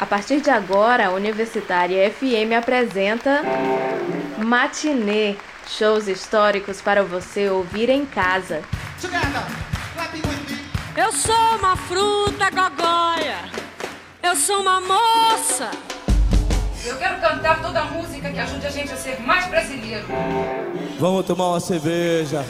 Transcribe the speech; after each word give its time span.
A 0.00 0.06
partir 0.06 0.40
de 0.40 0.50
agora, 0.50 1.06
a 1.06 1.10
Universitária 1.10 2.10
FM 2.10 2.52
apresenta 2.58 3.42
Matinê, 4.36 5.34
shows 5.66 6.08
históricos 6.08 6.80
para 6.80 7.02
você 7.02 7.48
ouvir 7.48 7.88
em 7.88 8.04
casa. 8.04 8.62
Eu 10.96 11.10
sou 11.10 11.56
uma 11.58 11.76
fruta 11.76 12.50
gogóia. 12.50 13.38
Eu 14.22 14.36
sou 14.36 14.60
uma 14.60 14.80
moça. 14.80 15.70
Eu 16.84 16.96
quero 16.98 17.20
cantar 17.20 17.62
toda 17.62 17.80
a 17.80 17.84
música 17.86 18.30
que 18.30 18.38
ajude 18.38 18.66
a 18.66 18.70
gente 18.70 18.92
a 18.92 18.96
ser 18.96 19.20
mais 19.20 19.46
brasileiro. 19.46 20.06
Vamos 20.98 21.24
tomar 21.24 21.48
uma 21.48 21.60
cerveja. 21.60 22.44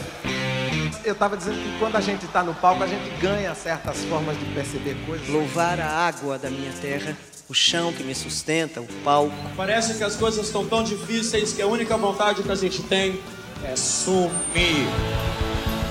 Eu 1.05 1.13
tava 1.13 1.37
dizendo 1.37 1.57
que 1.57 1.77
quando 1.77 1.95
a 1.95 2.01
gente 2.01 2.25
tá 2.27 2.41
no 2.41 2.55
palco, 2.55 2.83
a 2.83 2.87
gente 2.87 3.07
ganha 3.21 3.53
certas 3.53 4.03
formas 4.05 4.37
de 4.39 4.45
perceber 4.45 4.97
coisas. 5.05 5.29
Louvar 5.29 5.79
a 5.79 5.87
água 5.87 6.39
da 6.39 6.49
minha 6.49 6.71
terra 6.81 7.15
o 7.47 7.53
chão 7.53 7.93
que 7.93 8.03
me 8.03 8.15
sustenta, 8.15 8.81
o 8.81 8.87
palco. 9.03 9.31
Parece 9.55 9.93
que 9.93 10.03
as 10.03 10.15
coisas 10.15 10.47
estão 10.47 10.65
tão 10.65 10.83
difíceis 10.83 11.53
que 11.53 11.61
a 11.61 11.67
única 11.67 11.95
vontade 11.95 12.41
que 12.41 12.51
a 12.51 12.55
gente 12.55 12.81
tem 12.81 13.21
é 13.63 13.75
sumir. 13.75 14.87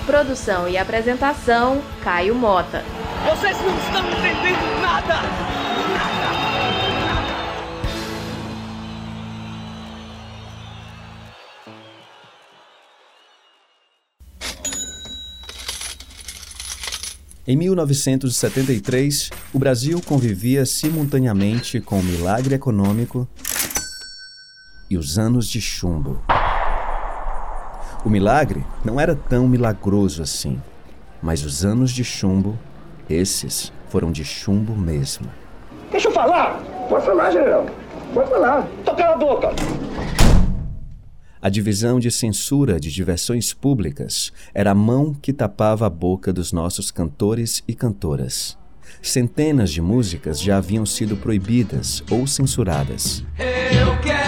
Produção 0.04 0.68
e 0.68 0.76
apresentação: 0.76 1.80
Caio 2.02 2.34
Mota. 2.34 2.84
Vocês 3.24 3.56
não 3.60 3.78
estão 3.78 4.10
entendendo 4.10 4.82
nada! 4.82 5.14
Nada! 5.14 5.53
Em 17.46 17.58
1973, 17.58 19.30
o 19.52 19.58
Brasil 19.58 20.00
convivia 20.00 20.64
simultaneamente 20.64 21.78
com 21.78 21.98
o 21.98 22.02
milagre 22.02 22.54
econômico 22.54 23.28
e 24.88 24.96
os 24.96 25.18
anos 25.18 25.46
de 25.46 25.60
chumbo. 25.60 26.22
O 28.02 28.08
milagre 28.08 28.64
não 28.82 28.98
era 28.98 29.14
tão 29.14 29.46
milagroso 29.46 30.22
assim, 30.22 30.58
mas 31.22 31.44
os 31.44 31.66
anos 31.66 31.90
de 31.90 32.02
chumbo, 32.02 32.58
esses 33.10 33.70
foram 33.90 34.10
de 34.10 34.24
chumbo 34.24 34.74
mesmo. 34.74 35.30
Deixa 35.90 36.08
eu 36.08 36.12
falar! 36.12 36.62
Pode 36.88 37.04
falar, 37.04 37.30
general. 37.30 37.66
Pode 38.14 38.30
falar. 38.30 38.66
Toca 38.86 39.06
a 39.06 39.16
boca. 39.18 39.48
A 41.44 41.50
divisão 41.50 42.00
de 42.00 42.10
censura 42.10 42.80
de 42.80 42.90
diversões 42.90 43.52
públicas 43.52 44.32
era 44.54 44.70
a 44.70 44.74
mão 44.74 45.12
que 45.12 45.30
tapava 45.30 45.86
a 45.86 45.90
boca 45.90 46.32
dos 46.32 46.52
nossos 46.52 46.90
cantores 46.90 47.62
e 47.68 47.74
cantoras. 47.74 48.56
Centenas 49.02 49.70
de 49.70 49.82
músicas 49.82 50.40
já 50.40 50.56
haviam 50.56 50.86
sido 50.86 51.18
proibidas 51.18 52.02
ou 52.10 52.26
censuradas. 52.26 53.22
Eu 53.38 54.00
quero 54.00 54.23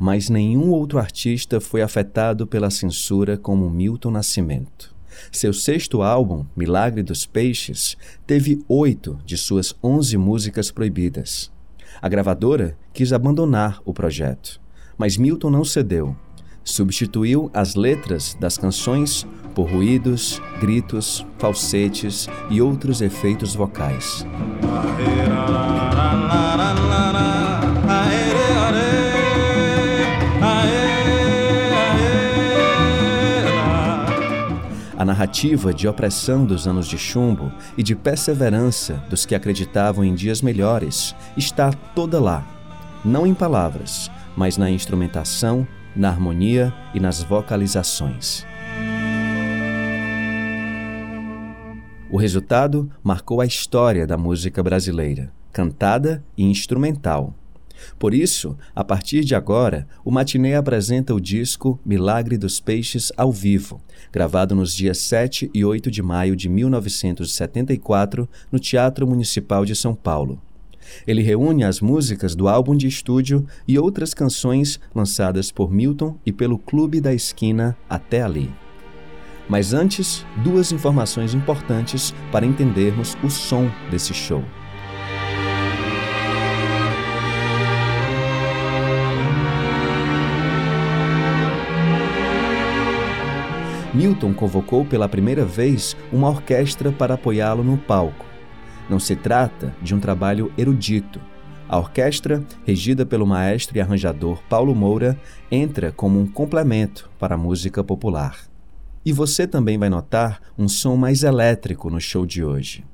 mas 0.00 0.30
nenhum 0.30 0.70
outro 0.70 0.98
artista 0.98 1.60
foi 1.60 1.82
afetado 1.82 2.46
pela 2.46 2.70
censura 2.70 3.36
como 3.36 3.68
Milton 3.68 4.12
Nascimento. 4.12 4.94
Seu 5.30 5.52
sexto 5.52 6.00
álbum, 6.00 6.46
Milagre 6.56 7.02
dos 7.02 7.26
Peixes, 7.26 7.98
teve 8.26 8.64
oito 8.66 9.18
de 9.26 9.36
suas 9.36 9.76
onze 9.82 10.16
músicas 10.16 10.70
proibidas. 10.70 11.52
A 12.00 12.08
gravadora 12.08 12.78
quis 12.94 13.12
abandonar 13.12 13.82
o 13.84 13.92
projeto, 13.92 14.58
mas 14.96 15.18
Milton 15.18 15.50
não 15.50 15.64
cedeu. 15.64 16.16
Substituiu 16.64 17.50
as 17.52 17.74
letras 17.74 18.34
das 18.40 18.56
canções 18.56 19.26
por 19.54 19.70
ruídos, 19.70 20.40
gritos, 20.60 21.26
falsetes 21.38 22.26
e 22.48 22.62
outros 22.62 23.02
efeitos 23.02 23.54
vocais. 23.54 24.24
A 35.00 35.04
narrativa 35.06 35.72
de 35.72 35.88
opressão 35.88 36.44
dos 36.44 36.68
anos 36.68 36.86
de 36.86 36.98
chumbo 36.98 37.50
e 37.74 37.82
de 37.82 37.96
perseverança 37.96 39.02
dos 39.08 39.24
que 39.24 39.34
acreditavam 39.34 40.04
em 40.04 40.14
dias 40.14 40.42
melhores 40.42 41.16
está 41.38 41.72
toda 41.72 42.20
lá, 42.20 42.46
não 43.02 43.26
em 43.26 43.32
palavras, 43.32 44.10
mas 44.36 44.58
na 44.58 44.70
instrumentação, 44.70 45.66
na 45.96 46.10
harmonia 46.10 46.70
e 46.92 47.00
nas 47.00 47.22
vocalizações. 47.22 48.44
O 52.10 52.18
resultado 52.18 52.90
marcou 53.02 53.40
a 53.40 53.46
história 53.46 54.06
da 54.06 54.18
música 54.18 54.62
brasileira, 54.62 55.32
cantada 55.50 56.22
e 56.36 56.44
instrumental, 56.44 57.32
por 57.98 58.14
isso, 58.14 58.56
a 58.74 58.82
partir 58.82 59.24
de 59.24 59.34
agora, 59.34 59.86
o 60.04 60.10
Matinê 60.10 60.54
apresenta 60.54 61.14
o 61.14 61.20
disco 61.20 61.78
Milagre 61.84 62.36
dos 62.36 62.60
Peixes 62.60 63.12
ao 63.16 63.32
vivo, 63.32 63.80
gravado 64.12 64.54
nos 64.54 64.74
dias 64.74 64.98
7 64.98 65.50
e 65.52 65.64
8 65.64 65.90
de 65.90 66.02
maio 66.02 66.36
de 66.36 66.48
1974 66.48 68.28
no 68.50 68.58
Teatro 68.58 69.06
Municipal 69.06 69.64
de 69.64 69.74
São 69.74 69.94
Paulo. 69.94 70.40
Ele 71.06 71.22
reúne 71.22 71.64
as 71.64 71.80
músicas 71.80 72.34
do 72.34 72.48
álbum 72.48 72.76
de 72.76 72.86
estúdio 72.86 73.46
e 73.66 73.78
outras 73.78 74.12
canções 74.12 74.80
lançadas 74.94 75.52
por 75.52 75.70
Milton 75.70 76.18
e 76.24 76.32
pelo 76.32 76.58
Clube 76.58 77.00
da 77.00 77.14
Esquina 77.14 77.76
até 77.88 78.22
ali. 78.22 78.50
Mas 79.48 79.72
antes, 79.72 80.24
duas 80.44 80.70
informações 80.70 81.34
importantes 81.34 82.14
para 82.30 82.46
entendermos 82.46 83.16
o 83.22 83.28
som 83.28 83.68
desse 83.90 84.14
show. 84.14 84.44
Milton 93.92 94.32
convocou 94.32 94.84
pela 94.84 95.08
primeira 95.08 95.44
vez 95.44 95.96
uma 96.12 96.28
orquestra 96.28 96.92
para 96.92 97.14
apoiá-lo 97.14 97.64
no 97.64 97.76
palco. 97.76 98.24
Não 98.88 99.00
se 99.00 99.16
trata 99.16 99.74
de 99.82 99.94
um 99.94 100.00
trabalho 100.00 100.52
erudito. 100.56 101.20
A 101.68 101.78
orquestra, 101.78 102.42
regida 102.64 103.04
pelo 103.04 103.26
maestro 103.26 103.76
e 103.76 103.80
arranjador 103.80 104.40
Paulo 104.48 104.74
Moura, 104.74 105.18
entra 105.50 105.92
como 105.92 106.20
um 106.20 106.26
complemento 106.26 107.10
para 107.18 107.34
a 107.34 107.38
música 107.38 107.82
popular. 107.82 108.36
E 109.04 109.12
você 109.12 109.46
também 109.46 109.78
vai 109.78 109.88
notar 109.88 110.40
um 110.58 110.68
som 110.68 110.96
mais 110.96 111.22
elétrico 111.22 111.90
no 111.90 112.00
show 112.00 112.24
de 112.24 112.44
hoje. 112.44 112.84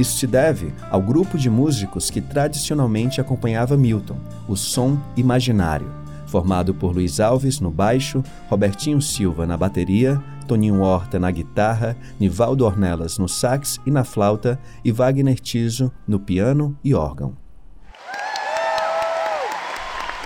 Isso 0.00 0.16
se 0.16 0.26
deve 0.26 0.72
ao 0.90 1.02
grupo 1.02 1.36
de 1.36 1.50
músicos 1.50 2.08
que 2.08 2.22
tradicionalmente 2.22 3.20
acompanhava 3.20 3.76
Milton, 3.76 4.16
o 4.48 4.56
Som 4.56 4.98
Imaginário, 5.14 5.92
formado 6.26 6.72
por 6.72 6.94
Luiz 6.94 7.20
Alves 7.20 7.60
no 7.60 7.70
baixo, 7.70 8.24
Robertinho 8.48 9.02
Silva 9.02 9.46
na 9.46 9.58
bateria, 9.58 10.18
Toninho 10.48 10.80
Horta 10.80 11.18
na 11.18 11.30
guitarra, 11.30 11.98
Nivaldo 12.18 12.64
Ornelas 12.64 13.18
no 13.18 13.28
sax 13.28 13.78
e 13.84 13.90
na 13.90 14.02
flauta 14.02 14.58
e 14.82 14.90
Wagner 14.90 15.38
Tiso 15.38 15.92
no 16.08 16.18
piano 16.18 16.74
e 16.82 16.94
órgão. 16.94 17.36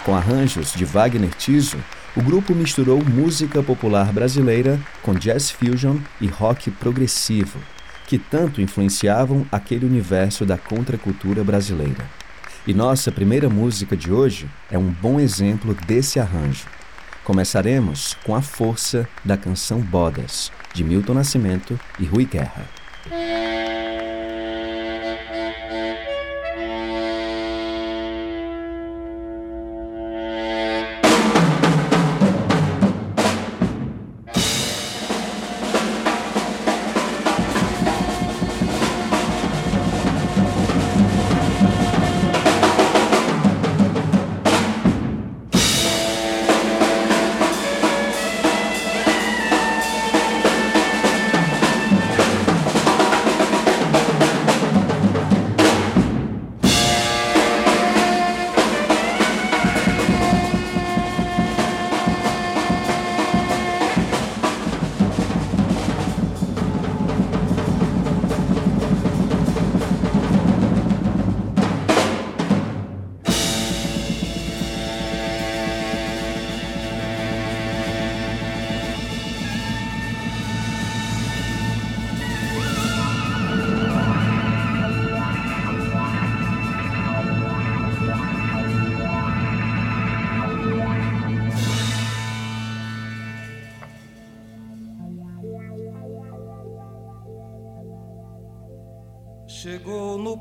Com 0.04 0.14
arranjos 0.14 0.72
de 0.72 0.84
Wagner 0.84 1.34
Tiso, 1.34 1.78
o 2.16 2.22
grupo 2.22 2.54
misturou 2.54 3.04
música 3.04 3.60
popular 3.60 4.12
brasileira 4.12 4.78
com 5.02 5.14
jazz 5.14 5.50
fusion 5.50 5.96
e 6.20 6.28
rock 6.28 6.70
progressivo, 6.70 7.58
que 8.06 8.18
tanto 8.18 8.60
influenciavam 8.60 9.46
aquele 9.50 9.86
universo 9.86 10.44
da 10.44 10.58
contracultura 10.58 11.42
brasileira. 11.42 12.04
E 12.66 12.72
nossa 12.72 13.12
primeira 13.12 13.48
música 13.48 13.96
de 13.96 14.12
hoje 14.12 14.48
é 14.70 14.78
um 14.78 14.90
bom 14.90 15.20
exemplo 15.20 15.74
desse 15.86 16.18
arranjo. 16.18 16.66
Começaremos 17.22 18.16
com 18.24 18.34
a 18.34 18.42
força 18.42 19.08
da 19.24 19.36
canção 19.36 19.80
Bodas, 19.80 20.50
de 20.72 20.84
Milton 20.84 21.14
Nascimento 21.14 21.78
e 21.98 22.04
Rui 22.04 22.24
Guerra. 22.24 22.66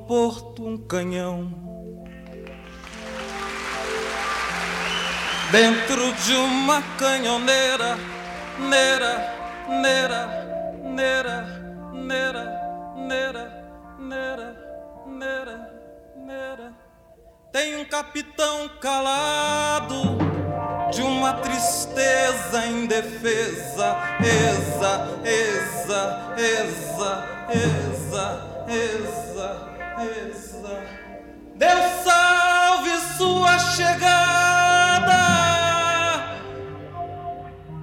Porto 0.08 0.66
um 0.66 0.78
canhão. 0.78 1.52
Dentro 5.52 6.14
de 6.14 6.34
uma 6.34 6.82
canhoneira, 6.98 7.98
neira, 8.60 9.34
neira, 9.70 10.82
neira, 10.84 11.92
neira, 11.94 12.46
neira, 12.96 13.66
neira, 14.00 14.56
neira, 15.06 15.74
neira. 16.16 16.74
Tem 17.52 17.78
um 17.78 17.86
capitão 17.86 18.70
calado 18.82 20.18
de 20.92 21.02
uma 21.02 21.34
tristeza 21.34 22.66
indefesa, 22.66 23.96
exa, 24.20 25.20
exa, 25.24 26.36
exa, 26.38 27.26
exa 27.50 28.54
reza, 28.68 29.73
Deus 31.56 32.04
salve 32.04 32.98
sua 33.16 33.60
chegada. 33.60 35.14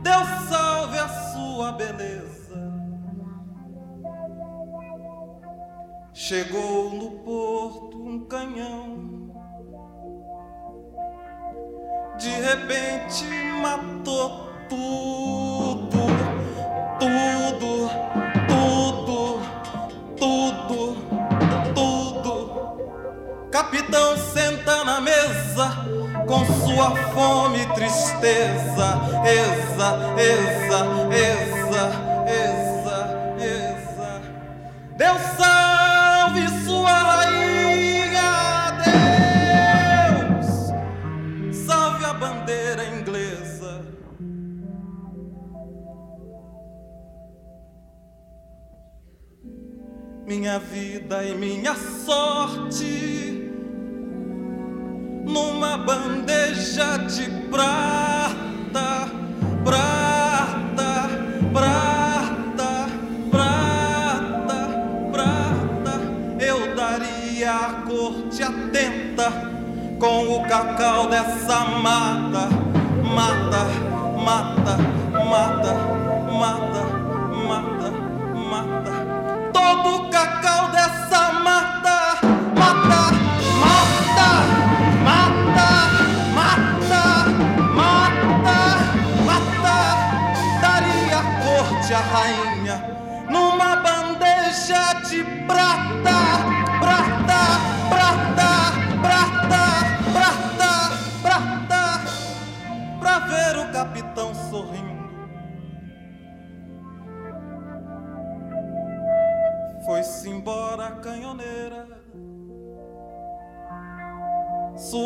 Deus 0.02 0.28
salve 0.48 0.98
a 0.98 1.08
sua 1.08 1.72
beleza. 1.72 2.30
Chegou 6.12 6.90
no 6.90 7.10
porto 7.20 8.02
um 8.02 8.26
canhão. 8.26 9.08
De 12.18 12.28
repente 12.28 13.24
matou 13.62 14.50
tudo, 14.68 15.88
tudo, 16.98 17.88
tudo. 18.48 19.40
tudo. 20.18 21.09
Capitão 23.50 24.16
senta 24.16 24.84
na 24.84 25.00
mesa 25.00 25.84
com 26.24 26.44
sua 26.44 26.94
fome 27.12 27.60
e 27.60 27.66
tristeza. 27.74 29.00
Exa, 29.26 29.98
exa, 30.16 30.86
exa, 31.10 31.90
exa, 32.30 32.98
exa. 33.42 34.22
Deus 34.96 35.20
salve 35.36 36.48
sua 36.64 36.92
rainha, 36.92 38.30
Deus 40.14 40.72
salve 41.66 42.04
a 42.04 42.12
bandeira 42.12 42.84
inglesa. 42.84 43.80
minha 50.24 50.60
vida 50.60 51.24
e 51.24 51.34
minha 51.34 51.74
sorte 51.74 53.39
numa 55.32 55.78
bandeja 55.78 56.98
de 56.98 57.30
prata, 57.48 59.08
prata, 59.64 61.10
prata, 61.52 62.86
prata, 63.30 64.60
prata. 65.12 66.00
Eu 66.38 66.74
daria 66.74 67.52
a 67.52 67.72
corte 67.86 68.42
atenta 68.42 69.30
com 69.98 70.36
o 70.36 70.42
cacau 70.48 71.08
dessa 71.08 71.64
mata, 71.82 72.48
mata, 73.04 73.66
mata, 74.24 74.76
mata, 75.28 75.74
mata, 76.38 76.79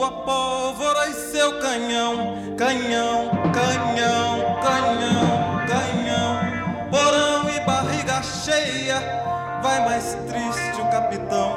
Sua 0.05 0.13
pólvora 0.13 1.09
e 1.09 1.15
seu 1.15 1.59
canhão, 1.61 2.37
canhão, 2.59 3.31
canhão, 3.55 4.61
canhão, 4.61 5.65
canhão. 5.67 6.91
Porão 6.91 7.49
e 7.49 7.59
barriga 7.61 8.23
cheia, 8.23 9.01
vai 9.63 9.83
mais 9.83 10.15
triste 10.29 10.79
o 10.79 10.91
capitão, 10.91 11.55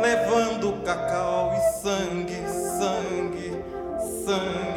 levando 0.00 0.82
cacau 0.86 1.52
e 1.52 1.82
sangue, 1.82 2.42
sangue, 2.78 3.62
sangue, 4.24 4.75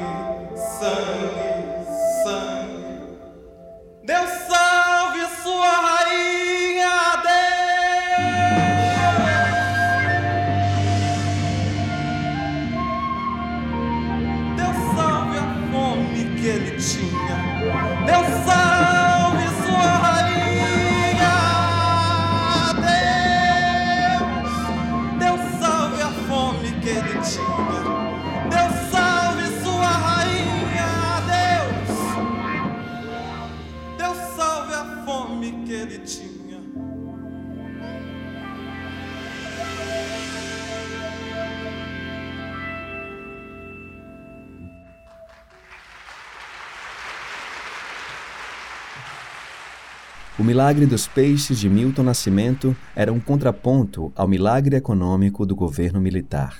O 50.39 50.43
milagre 50.43 50.85
dos 50.85 51.05
peixes 51.05 51.59
de 51.59 51.67
Milton 51.67 52.03
Nascimento 52.03 52.73
era 52.95 53.11
um 53.11 53.19
contraponto 53.19 54.09
ao 54.15 54.25
milagre 54.25 54.77
econômico 54.77 55.45
do 55.45 55.53
governo 55.53 55.99
militar. 55.99 56.59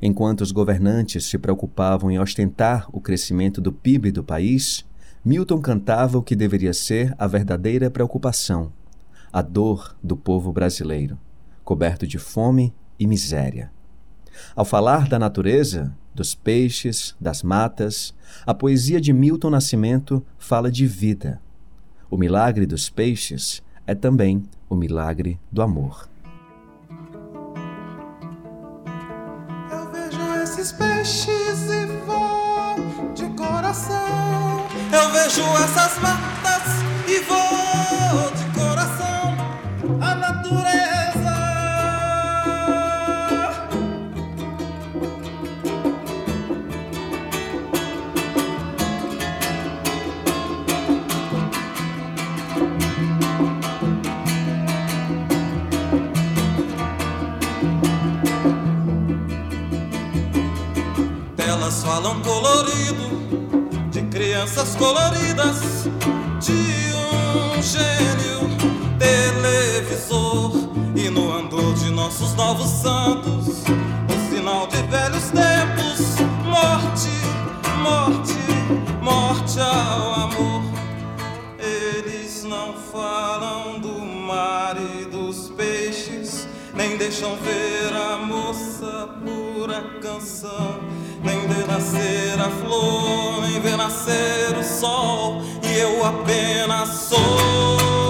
Enquanto 0.00 0.40
os 0.40 0.50
governantes 0.50 1.26
se 1.26 1.36
preocupavam 1.36 2.10
em 2.10 2.18
ostentar 2.18 2.86
o 2.90 3.02
crescimento 3.02 3.60
do 3.60 3.70
PIB 3.70 4.10
do 4.12 4.24
país, 4.24 4.86
Milton 5.22 5.60
cantava 5.60 6.16
o 6.16 6.22
que 6.22 6.34
deveria 6.34 6.72
ser 6.72 7.14
a 7.18 7.26
verdadeira 7.26 7.90
preocupação, 7.90 8.72
a 9.30 9.42
dor 9.42 9.94
do 10.02 10.16
povo 10.16 10.50
brasileiro, 10.50 11.18
coberto 11.62 12.06
de 12.06 12.16
fome 12.16 12.72
e 12.98 13.06
miséria. 13.06 13.70
Ao 14.56 14.64
falar 14.64 15.06
da 15.06 15.18
natureza, 15.18 15.94
dos 16.14 16.34
peixes, 16.34 17.14
das 17.20 17.42
matas, 17.42 18.14
a 18.46 18.54
poesia 18.54 18.98
de 18.98 19.12
Milton 19.12 19.50
Nascimento 19.50 20.24
fala 20.38 20.72
de 20.72 20.86
vida 20.86 21.38
o 22.12 22.18
milagre 22.18 22.66
dos 22.66 22.90
peixes 22.90 23.62
é 23.86 23.94
também 23.94 24.44
o 24.68 24.74
milagre 24.74 25.40
do 25.50 25.62
amor. 25.62 26.06
Eu 29.70 29.90
vejo 29.90 30.20
esses 30.42 30.72
peixes 30.72 31.70
e 31.70 31.86
vou 32.04 33.14
de 33.14 33.24
coração. 33.34 34.66
Eu 34.92 35.10
vejo 35.10 35.40
essas 35.64 35.98
matas 36.02 36.82
e 37.08 37.18
vou 37.20 37.61
falam 61.82 62.20
colorido 62.20 63.10
de 63.90 64.02
crianças 64.02 64.76
coloridas, 64.76 65.88
de 66.40 66.92
um 66.94 67.60
gênio 67.60 68.56
televisor 68.98 70.52
e 70.94 71.10
no 71.10 71.32
andor 71.32 71.74
de 71.74 71.90
nossos 71.90 72.34
novos 72.34 72.68
santos, 72.68 73.64
o 74.08 74.34
sinal 74.34 74.66
de 74.68 74.80
velhos 74.82 75.30
tempos. 75.30 76.20
Morte, 76.46 77.10
morte, 77.82 78.38
morte 79.02 79.58
ao 79.58 80.14
amor. 80.14 80.62
Eles 81.58 82.44
não 82.44 82.74
falam 82.92 83.80
do 83.80 83.98
mar 83.98 84.76
e 84.76 85.04
dos 85.06 85.50
peixes, 85.50 86.46
nem 86.74 86.96
deixam 86.96 87.36
ver 87.36 87.81
canção, 90.00 90.80
nem 91.22 91.40
ver 91.48 91.66
nascer 91.66 92.40
a 92.40 92.50
flor, 92.50 93.42
nem 93.42 93.60
ver 93.60 93.76
nascer 93.76 94.56
o 94.58 94.62
sol, 94.62 95.42
e 95.62 95.78
eu 95.78 96.04
apenas 96.04 96.88
sou. 96.88 98.01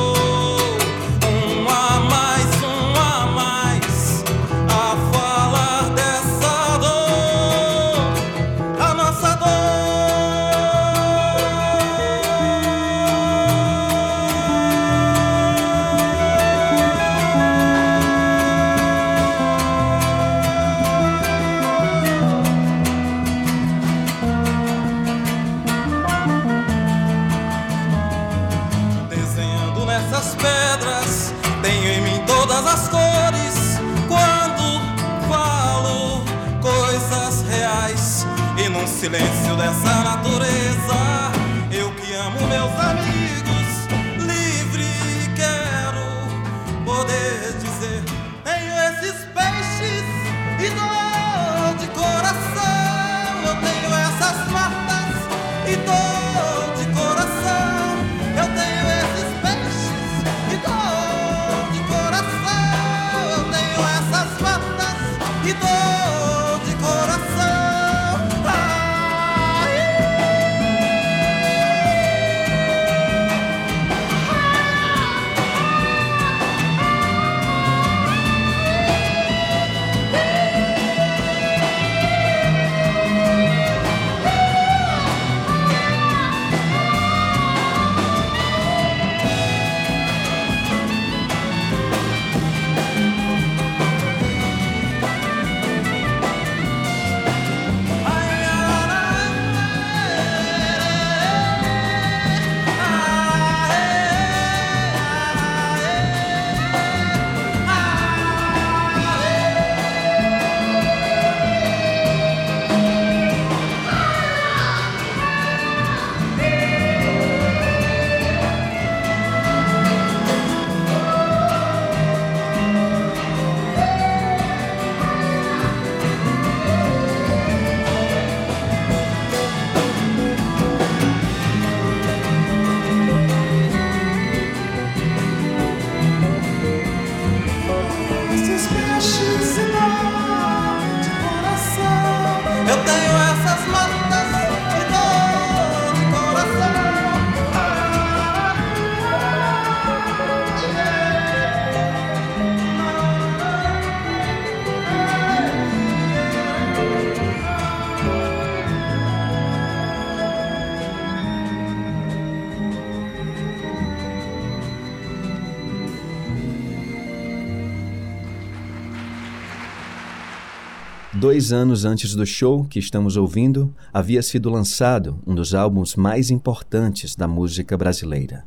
Dois 171.22 171.52
anos 171.52 171.84
antes 171.84 172.16
do 172.16 172.26
show 172.26 172.64
que 172.64 172.80
estamos 172.80 173.16
ouvindo, 173.16 173.72
havia 173.94 174.20
sido 174.24 174.50
lançado 174.50 175.20
um 175.24 175.36
dos 175.36 175.54
álbuns 175.54 175.94
mais 175.94 176.30
importantes 176.30 177.14
da 177.14 177.28
música 177.28 177.78
brasileira: 177.78 178.42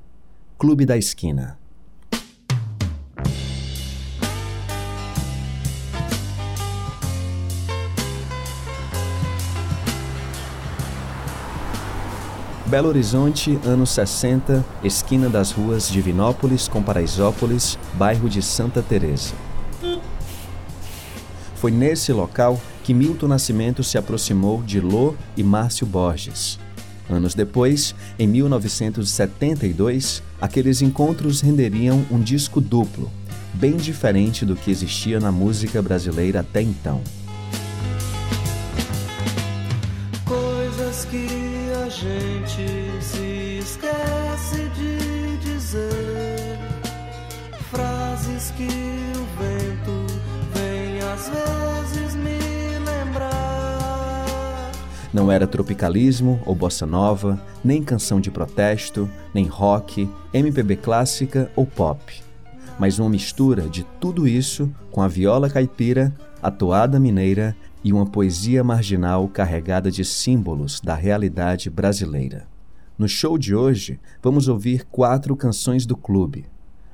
Clube 0.60 0.86
da 0.86 0.98
Esquina. 0.98 1.58
Belo 12.66 12.90
Horizonte, 12.90 13.58
anos 13.64 13.92
60, 13.92 14.66
esquina 14.84 15.30
das 15.30 15.54
ruas 15.54 15.90
Divinópolis 15.90 16.68
com 16.68 16.84
Paraisópolis, 16.84 17.80
bairro 17.94 18.28
de 18.28 18.42
Santa 18.42 18.84
Teresa. 18.84 19.34
Foi 21.66 21.72
nesse 21.72 22.14
local 22.14 22.62
que 22.84 22.94
Milton 22.94 23.28
Nascimento 23.28 23.84
se 23.84 23.98
aproximou 23.98 24.62
de 24.62 24.80
Lô 24.80 25.16
e 25.36 25.42
Márcio 25.42 25.88
Borges. 25.88 26.60
Anos 27.10 27.34
depois, 27.34 27.96
em 28.20 28.28
1972, 28.28 30.22
aqueles 30.40 30.84
encontros 30.84 31.42
renderiam 31.42 32.06
um 32.12 32.22
disco 32.22 32.62
duplo, 32.62 33.12
bem 33.52 33.78
diferente 33.78 34.46
do 34.46 34.56
que 34.56 34.70
existia 34.70 35.20
na 35.20 35.32
música 35.32 35.82
brasileira 35.82 36.42
até 36.42 36.62
então. 36.62 37.02
Coisas 40.24 41.06
que 41.06 41.26
a 41.84 41.90
gente 41.90 43.02
se 43.02 43.58
esquece 43.60 44.70
de 44.76 45.38
dizer, 45.38 46.60
frases 47.72 48.54
que 48.56 49.15
às 51.16 51.30
vezes 51.96 52.16
me 52.16 52.38
lembrar. 52.80 54.72
Não 55.14 55.32
era 55.32 55.48
tropicalismo 55.48 56.42
ou 56.46 56.54
bossa 56.54 56.86
nova, 56.86 57.42
nem 57.64 57.82
canção 57.82 58.20
de 58.20 58.30
protesto, 58.30 59.10
nem 59.34 59.46
rock, 59.46 60.10
MPB 60.34 60.76
clássica 60.76 61.50
ou 61.56 61.66
pop. 61.66 62.22
Mas 62.78 63.00
uma 63.00 63.10
mistura 63.10 63.70
de 63.70 63.86
tudo 64.02 64.28
isso 64.28 64.70
com 64.92 65.02
a 65.02 65.08
viola 65.08 65.50
caipira, 65.50 66.14
a 66.44 66.52
toada 66.52 67.00
mineira 67.00 67.56
e 67.82 67.94
uma 67.94 68.06
poesia 68.06 68.62
marginal 68.64 69.28
carregada 69.30 69.90
de 69.90 70.04
símbolos 70.04 70.82
da 70.82 70.96
realidade 70.96 71.70
brasileira. 71.70 72.46
No 72.98 73.08
show 73.08 73.38
de 73.38 73.56
hoje, 73.56 74.00
vamos 74.22 74.50
ouvir 74.50 74.86
quatro 74.92 75.36
canções 75.36 75.86
do 75.86 75.96
clube. 75.96 76.46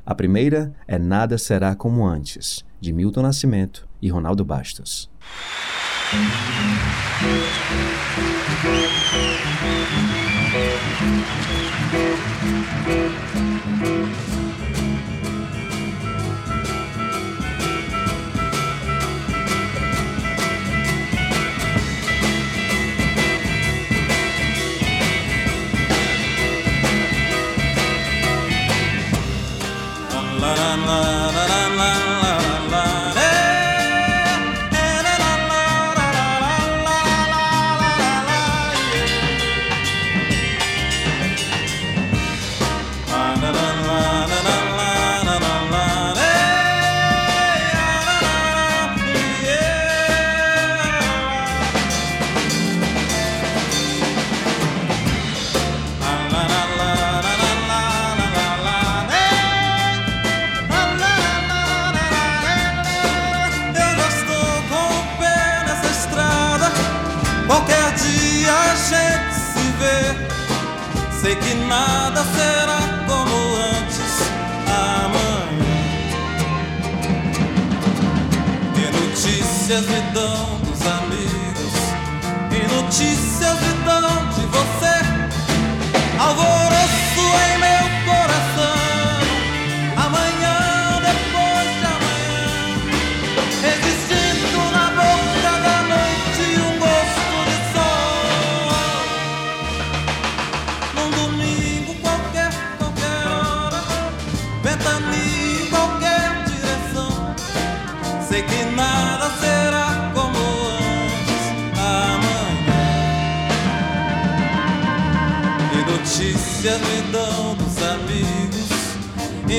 A 0.06 0.14
primeira 0.14 0.74
é 0.88 1.00
Nada 1.00 1.38
Será 1.38 1.76
Como 1.76 2.06
Antes, 2.06 2.64
de 2.80 2.92
Milton 2.92 3.22
Nascimento 3.24 3.91
e 4.02 4.10
Ronaldo 4.10 4.44
Bastos. 4.44 5.10
la 30.42 30.56
la 30.56 30.76
la 30.86 31.11
Sei 71.22 71.36
que 71.36 71.54
nada 71.54 72.24
será 72.24 73.06
como 73.08 73.56
antes 73.78 74.14
amanhã. 74.66 75.78
E 78.76 78.92
notícias 78.92 79.86
me 79.86 80.02
dão 80.16 80.58
dos 80.62 80.82
amigos, 80.82 81.74
e 82.50 82.74
notícias 82.74 83.56
me 83.62 83.74
dão 83.86 84.30
de 84.30 84.48
você. 84.48 84.96
Alvoroço 86.20 86.71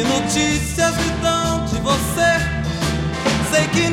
notícias 0.05 0.97
me 0.97 1.11
dão 1.23 1.65
de 1.67 1.77
você. 1.81 2.33
Sei 3.51 3.67
que 3.69 3.92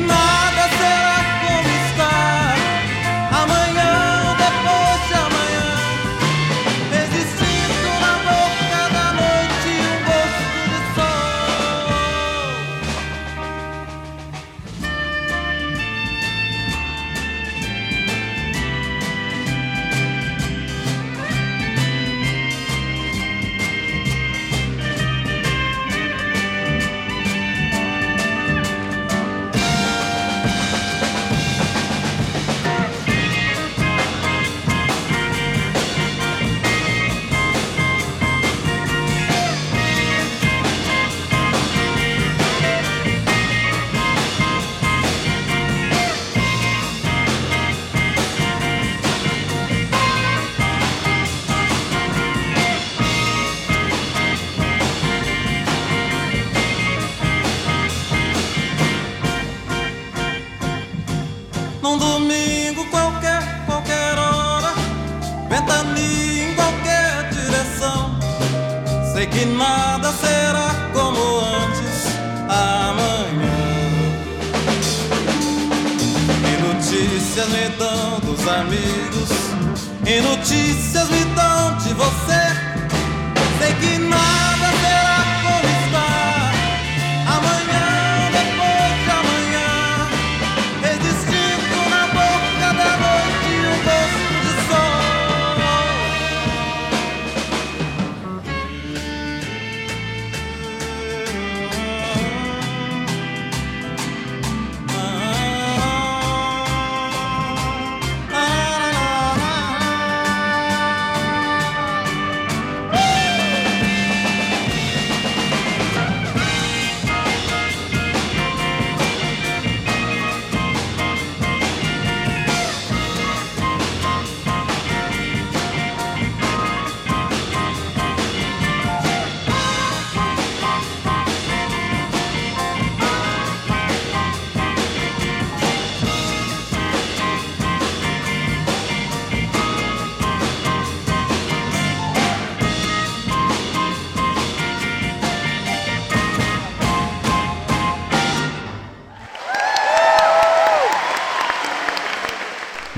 dão 78.68 78.89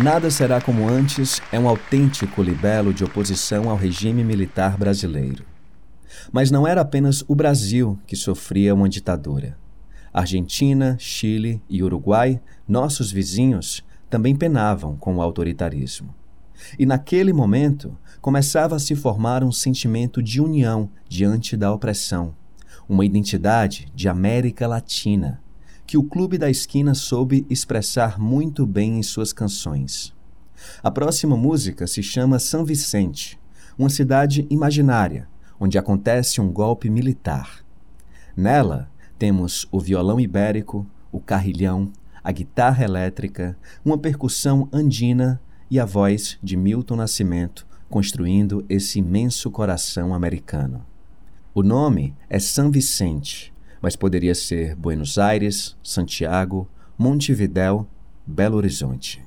Nada 0.02 0.32
será 0.32 0.60
como 0.60 0.88
antes 0.88 1.40
é 1.52 1.60
um 1.60 1.68
autêntico 1.68 2.42
libelo 2.42 2.92
de 2.92 3.04
oposição 3.04 3.70
ao 3.70 3.76
regime 3.76 4.24
militar 4.24 4.76
brasileiro. 4.76 5.44
Mas 6.32 6.50
não 6.50 6.66
era 6.66 6.80
apenas 6.80 7.24
o 7.28 7.36
Brasil 7.36 7.96
que 8.04 8.16
sofria 8.16 8.74
uma 8.74 8.88
ditadura. 8.88 9.56
Argentina, 10.12 10.96
Chile 10.98 11.62
e 11.70 11.84
Uruguai, 11.84 12.40
nossos 12.66 13.12
vizinhos, 13.12 13.84
também 14.10 14.34
penavam 14.34 14.96
com 14.96 15.18
o 15.18 15.22
autoritarismo. 15.22 16.12
E 16.76 16.84
naquele 16.84 17.32
momento 17.32 17.96
começava 18.20 18.74
a 18.74 18.80
se 18.80 18.96
formar 18.96 19.44
um 19.44 19.52
sentimento 19.52 20.20
de 20.20 20.40
união 20.40 20.90
diante 21.08 21.56
da 21.56 21.72
opressão, 21.72 22.34
uma 22.88 23.04
identidade 23.04 23.86
de 23.94 24.08
América 24.08 24.66
Latina, 24.66 25.40
que 25.92 25.98
o 25.98 26.02
Clube 26.02 26.38
da 26.38 26.48
Esquina 26.48 26.94
soube 26.94 27.44
expressar 27.50 28.18
muito 28.18 28.66
bem 28.66 28.98
em 28.98 29.02
suas 29.02 29.30
canções. 29.30 30.14
A 30.82 30.90
próxima 30.90 31.36
música 31.36 31.86
se 31.86 32.02
chama 32.02 32.38
São 32.38 32.64
Vicente, 32.64 33.38
uma 33.76 33.90
cidade 33.90 34.46
imaginária, 34.48 35.28
onde 35.60 35.76
acontece 35.76 36.40
um 36.40 36.50
golpe 36.50 36.88
militar. 36.88 37.62
Nela, 38.34 38.90
temos 39.18 39.68
o 39.70 39.78
violão 39.78 40.18
ibérico, 40.18 40.86
o 41.12 41.20
carrilhão, 41.20 41.92
a 42.24 42.32
guitarra 42.32 42.84
elétrica, 42.84 43.54
uma 43.84 43.98
percussão 43.98 44.70
andina 44.72 45.42
e 45.70 45.78
a 45.78 45.84
voz 45.84 46.38
de 46.42 46.56
Milton 46.56 46.96
Nascimento 46.96 47.66
construindo 47.90 48.64
esse 48.66 49.00
imenso 49.00 49.50
coração 49.50 50.14
americano. 50.14 50.86
O 51.52 51.62
nome 51.62 52.14
é 52.30 52.38
São 52.38 52.70
Vicente, 52.70 53.51
mas 53.82 53.96
poderia 53.96 54.34
ser 54.34 54.76
Buenos 54.76 55.18
Aires, 55.18 55.76
Santiago, 55.82 56.70
Montevidéu, 56.96 57.86
Belo 58.24 58.56
Horizonte. 58.56 59.20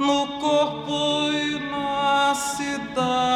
No 0.00 0.26
corpo 0.40 1.30
e 1.30 1.58
na 1.70 2.34
cidade, 2.34 3.29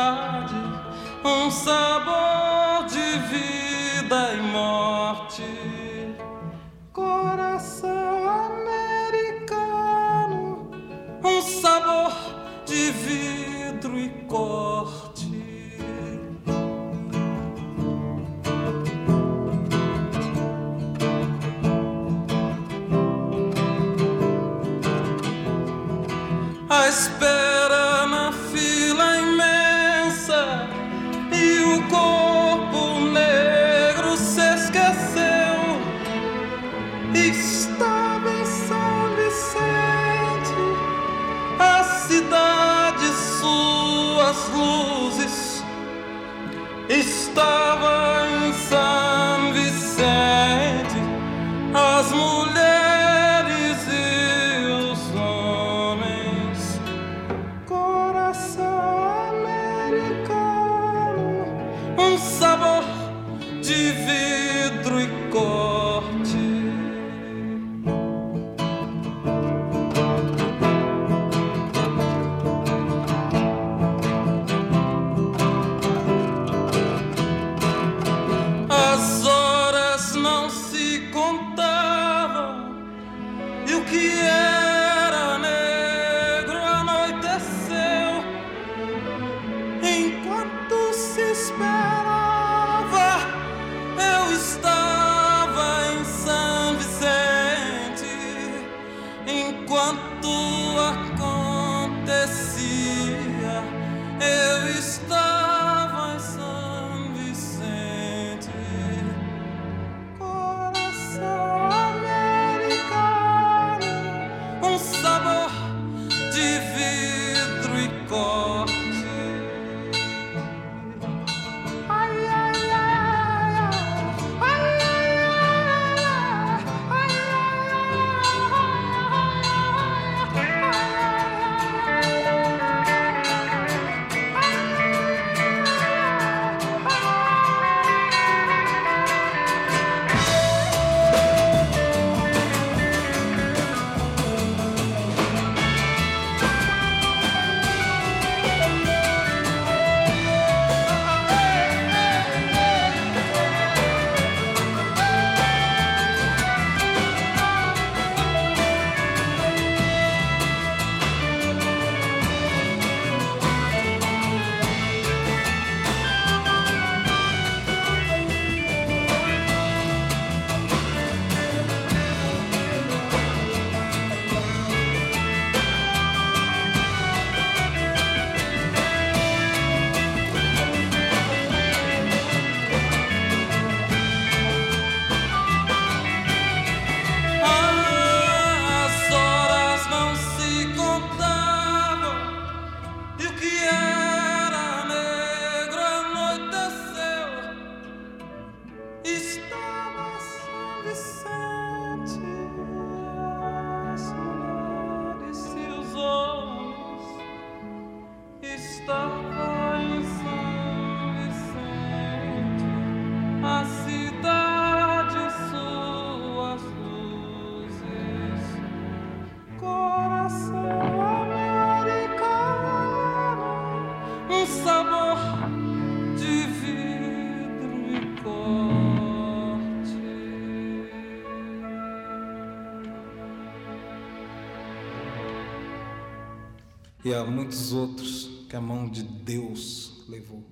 E 237.05 237.13
há 237.13 237.23
muitos 237.23 237.75
outros 237.75 238.47
que 238.49 238.57
a 238.57 238.61
mão 238.63 238.89
de 238.89 239.03
Deus 239.03 240.03
levou. 240.09 240.43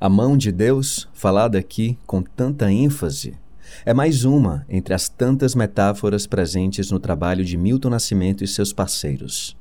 A 0.00 0.08
mão 0.08 0.36
de 0.36 0.52
Deus, 0.52 1.08
falada 1.12 1.58
aqui 1.58 1.98
com 2.06 2.22
tanta 2.22 2.70
ênfase, 2.70 3.36
é 3.84 3.92
mais 3.92 4.24
uma 4.24 4.64
entre 4.68 4.94
as 4.94 5.08
tantas 5.08 5.56
metáforas 5.56 6.28
presentes 6.28 6.92
no 6.92 7.00
trabalho 7.00 7.44
de 7.44 7.56
Milton 7.56 7.90
Nascimento 7.90 8.44
e 8.44 8.46
seus 8.46 8.72
parceiros. 8.72 9.56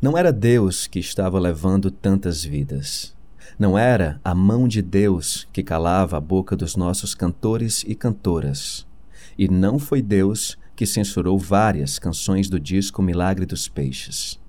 Não 0.00 0.16
era 0.16 0.32
Deus 0.32 0.86
que 0.86 0.98
estava 0.98 1.38
levando 1.38 1.90
tantas 1.90 2.42
vidas. 2.42 3.14
Não 3.58 3.76
era 3.76 4.18
a 4.24 4.34
mão 4.34 4.66
de 4.66 4.80
Deus 4.80 5.46
que 5.52 5.62
calava 5.62 6.16
a 6.16 6.20
boca 6.20 6.56
dos 6.56 6.74
nossos 6.74 7.14
cantores 7.14 7.84
e 7.86 7.94
cantoras. 7.94 8.86
E 9.36 9.46
não 9.46 9.78
foi 9.78 10.00
Deus 10.00 10.56
que 10.74 10.86
censurou 10.86 11.38
várias 11.38 11.98
canções 11.98 12.48
do 12.48 12.58
disco 12.58 13.02
Milagre 13.02 13.44
dos 13.44 13.68
Peixes. 13.68 14.40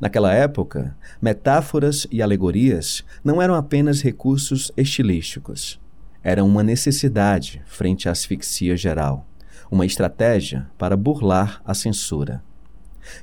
Naquela 0.00 0.32
época, 0.32 0.96
metáforas 1.20 2.06
e 2.10 2.22
alegorias 2.22 3.04
não 3.22 3.40
eram 3.40 3.54
apenas 3.54 4.02
recursos 4.02 4.72
estilísticos. 4.76 5.80
Eram 6.22 6.46
uma 6.46 6.62
necessidade 6.62 7.62
frente 7.66 8.08
à 8.08 8.12
asfixia 8.12 8.76
geral, 8.76 9.26
uma 9.70 9.84
estratégia 9.84 10.66
para 10.78 10.96
burlar 10.96 11.60
a 11.64 11.74
censura. 11.74 12.42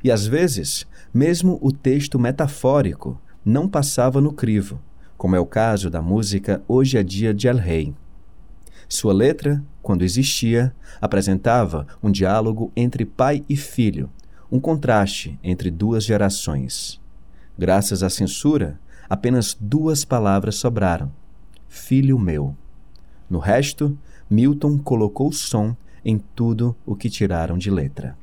E 0.03 0.11
às 0.11 0.27
vezes, 0.27 0.85
mesmo 1.13 1.57
o 1.61 1.71
texto 1.71 2.19
metafórico 2.19 3.19
não 3.43 3.67
passava 3.67 4.21
no 4.21 4.31
crivo, 4.31 4.79
como 5.17 5.35
é 5.35 5.39
o 5.39 5.45
caso 5.45 5.89
da 5.89 6.01
música 6.01 6.61
Hoje 6.67 6.97
é 6.97 7.03
Dia 7.03 7.33
de 7.33 7.47
El 7.47 7.57
Rei. 7.57 7.93
Sua 8.87 9.13
letra, 9.13 9.63
quando 9.81 10.03
existia, 10.03 10.75
apresentava 10.99 11.87
um 12.03 12.11
diálogo 12.11 12.71
entre 12.75 13.05
pai 13.05 13.43
e 13.47 13.55
filho, 13.55 14.09
um 14.51 14.59
contraste 14.59 15.39
entre 15.41 15.71
duas 15.71 16.03
gerações. 16.03 16.99
Graças 17.57 18.03
à 18.03 18.09
censura, 18.09 18.79
apenas 19.09 19.55
duas 19.59 20.03
palavras 20.03 20.55
sobraram: 20.55 21.11
Filho 21.69 22.19
meu. 22.19 22.55
No 23.29 23.39
resto, 23.39 23.97
Milton 24.29 24.77
colocou 24.77 25.31
som 25.31 25.75
em 26.03 26.17
tudo 26.17 26.75
o 26.85 26.95
que 26.95 27.09
tiraram 27.09 27.57
de 27.57 27.71
letra. 27.71 28.17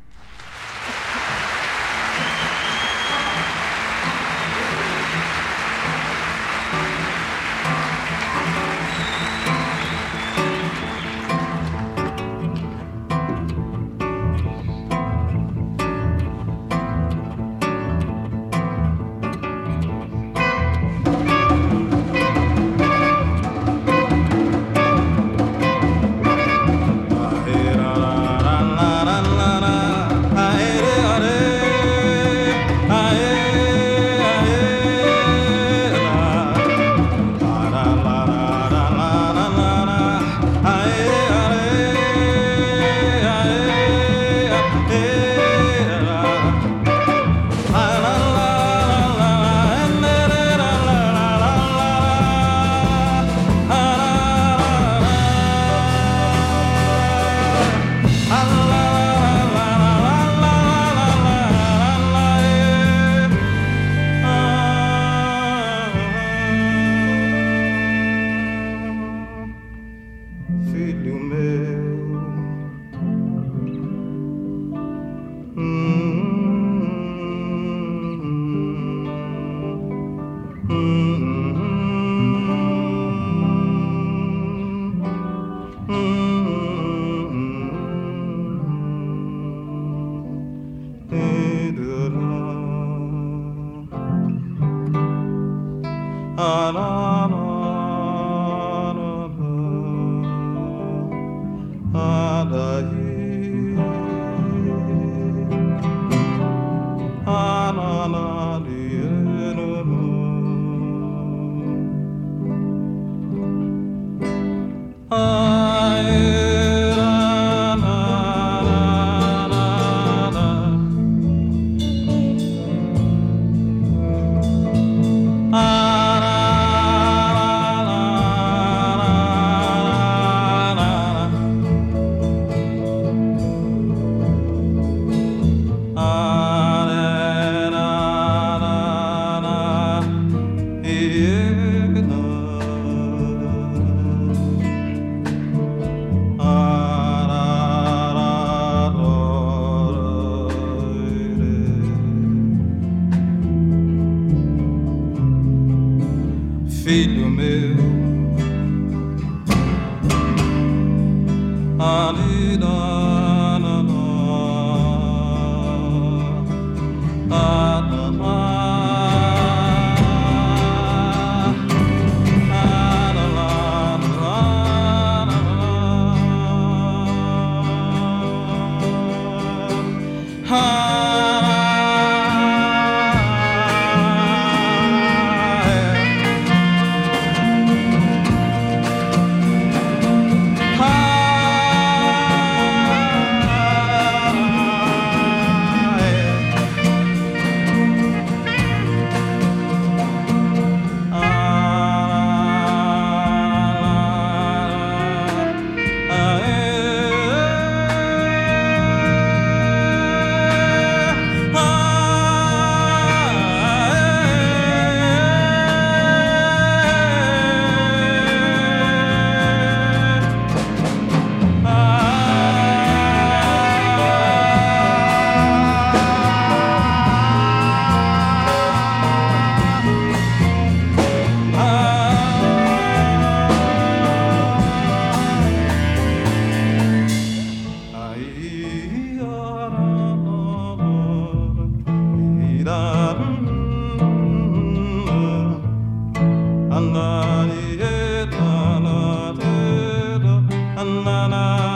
na 251.05 251.29
na 251.29 251.68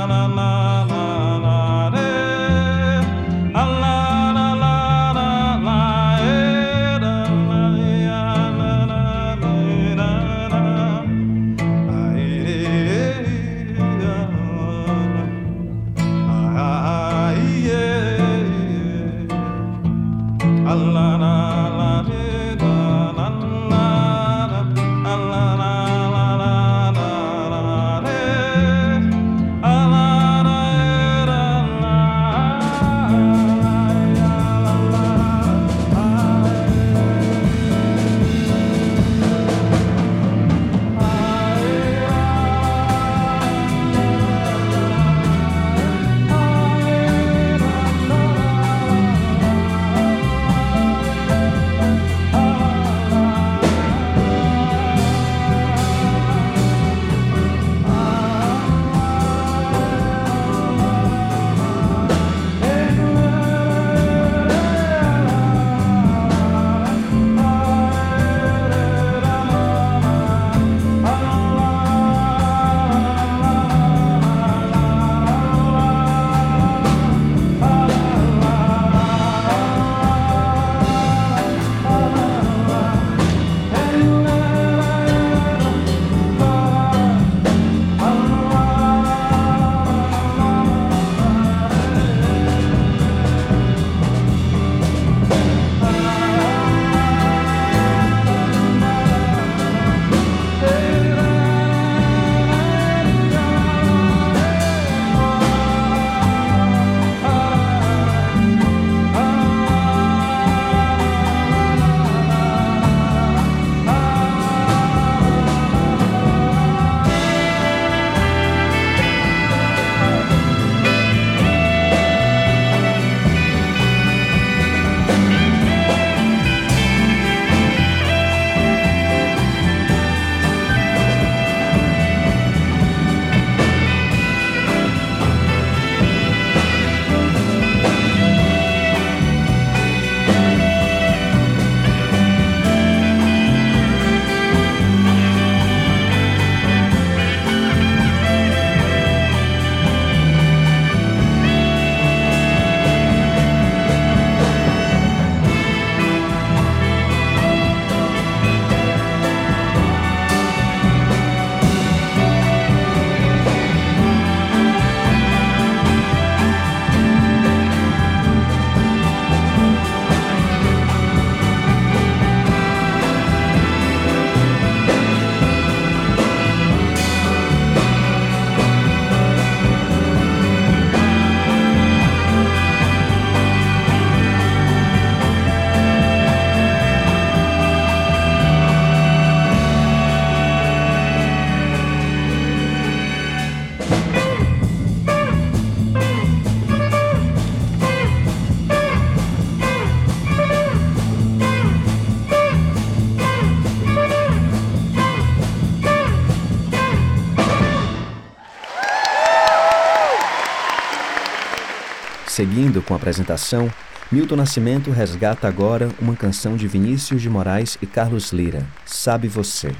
Seguindo 212.32 212.80
com 212.80 212.94
a 212.94 212.96
apresentação, 212.96 213.70
Milton 214.10 214.36
Nascimento 214.36 214.90
resgata 214.90 215.46
agora 215.46 215.90
uma 216.00 216.16
canção 216.16 216.56
de 216.56 216.66
Vinícius 216.66 217.20
de 217.20 217.28
Moraes 217.28 217.76
e 217.82 217.86
Carlos 217.86 218.32
Lira, 218.32 218.66
Sabe 218.86 219.28
Você. 219.28 219.74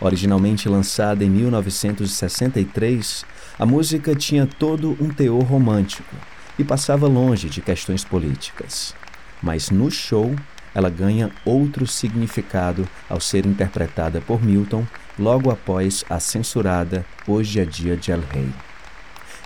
Originalmente 0.00 0.68
lançada 0.68 1.24
em 1.24 1.28
1963, 1.28 3.24
a 3.58 3.66
música 3.66 4.14
tinha 4.14 4.46
todo 4.46 4.96
um 5.00 5.08
teor 5.08 5.42
romântico 5.42 6.14
e 6.56 6.62
passava 6.62 7.08
longe 7.08 7.48
de 7.48 7.60
questões 7.60 8.04
políticas. 8.04 8.94
Mas 9.42 9.68
no 9.68 9.90
show, 9.90 10.32
ela 10.72 10.90
ganha 10.90 11.32
outro 11.44 11.88
significado 11.88 12.88
ao 13.08 13.20
ser 13.20 13.44
interpretada 13.44 14.20
por 14.20 14.40
Milton 14.40 14.86
logo 15.18 15.50
após 15.50 16.04
a 16.08 16.20
censurada 16.20 17.04
Hoje 17.26 17.58
é 17.58 17.64
Dia 17.64 17.96
de 17.96 18.12
El 18.12 18.20
Rei. 18.32 18.48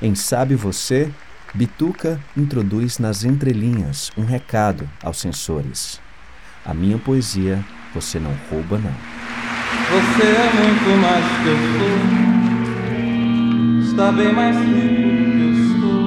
Em 0.03 0.15
Sabe 0.15 0.55
Você, 0.55 1.11
Bituca 1.55 2.21
introduz 2.37 2.99
nas 2.99 3.23
entrelinhas 3.23 4.11
um 4.19 4.25
recado 4.25 4.91
aos 5.01 5.19
censores. 5.19 6.01
A 6.65 6.75
minha 6.75 6.99
poesia 6.99 7.65
você 7.95 8.19
não 8.19 8.33
rouba, 8.51 8.77
não. 8.77 8.91
Você 9.89 10.27
é 10.27 10.51
muito 10.53 10.97
mais 11.01 11.25
que 11.43 11.49
eu 11.49 11.57
sou. 11.79 11.99
Está 13.89 14.11
bem 14.11 14.33
mais 14.33 14.57
rico 14.57 15.31
que 15.31 15.43
eu 15.43 15.53
estou. 15.53 16.03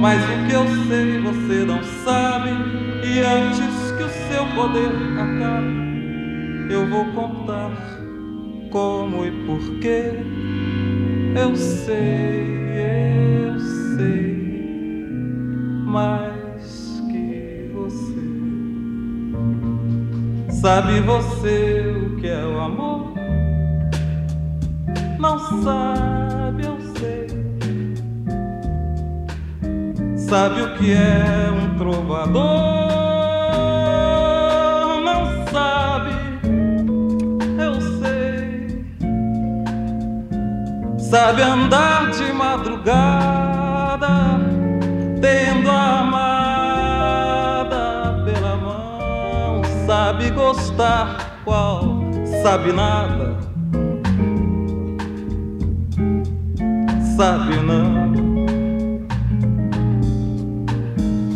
Mas 0.00 0.20
o 0.24 0.46
que 0.48 0.54
eu 0.54 0.66
sei 0.88 1.20
você 1.20 1.64
não 1.64 1.80
sabe. 2.04 2.50
E 3.04 3.20
antes 3.20 3.92
que 3.96 4.02
o 4.02 4.10
seu 4.28 4.44
poder 4.56 4.90
acabe, 5.20 5.70
eu 6.68 6.84
vou 6.88 7.04
contar 7.12 7.70
como 8.72 9.24
e 9.24 9.30
porquê. 9.46 10.14
Eu 11.40 11.54
sei, 11.54 12.69
sei 14.00 14.24
mais 15.84 17.02
que 17.10 17.70
você. 17.74 18.22
Sabe 20.60 21.00
você 21.00 21.94
o 22.06 22.16
que 22.16 22.28
é 22.28 22.44
o 22.44 22.60
amor? 22.60 23.12
Não 25.18 25.38
sabe, 25.62 26.64
eu 26.64 26.78
sei. 26.96 27.26
Sabe 30.16 30.62
o 30.62 30.74
que 30.76 30.92
é 30.92 31.50
um 31.50 31.76
trovador? 31.76 32.40
Não 35.04 35.46
sabe, 35.52 36.12
eu 37.58 37.80
sei. 38.00 38.84
Sabe 40.98 41.42
andar 41.42 42.10
de 42.12 42.32
madrugada, 42.32 43.49
tendo 45.20 45.70
a 45.70 46.00
amada 46.00 47.80
pela 48.24 48.56
mão. 48.56 49.62
Sabe 49.86 50.30
gostar 50.30 51.40
qual, 51.44 52.00
sabe 52.42 52.72
nada. 52.72 53.36
Sabe 57.16 57.56
não. 57.56 58.10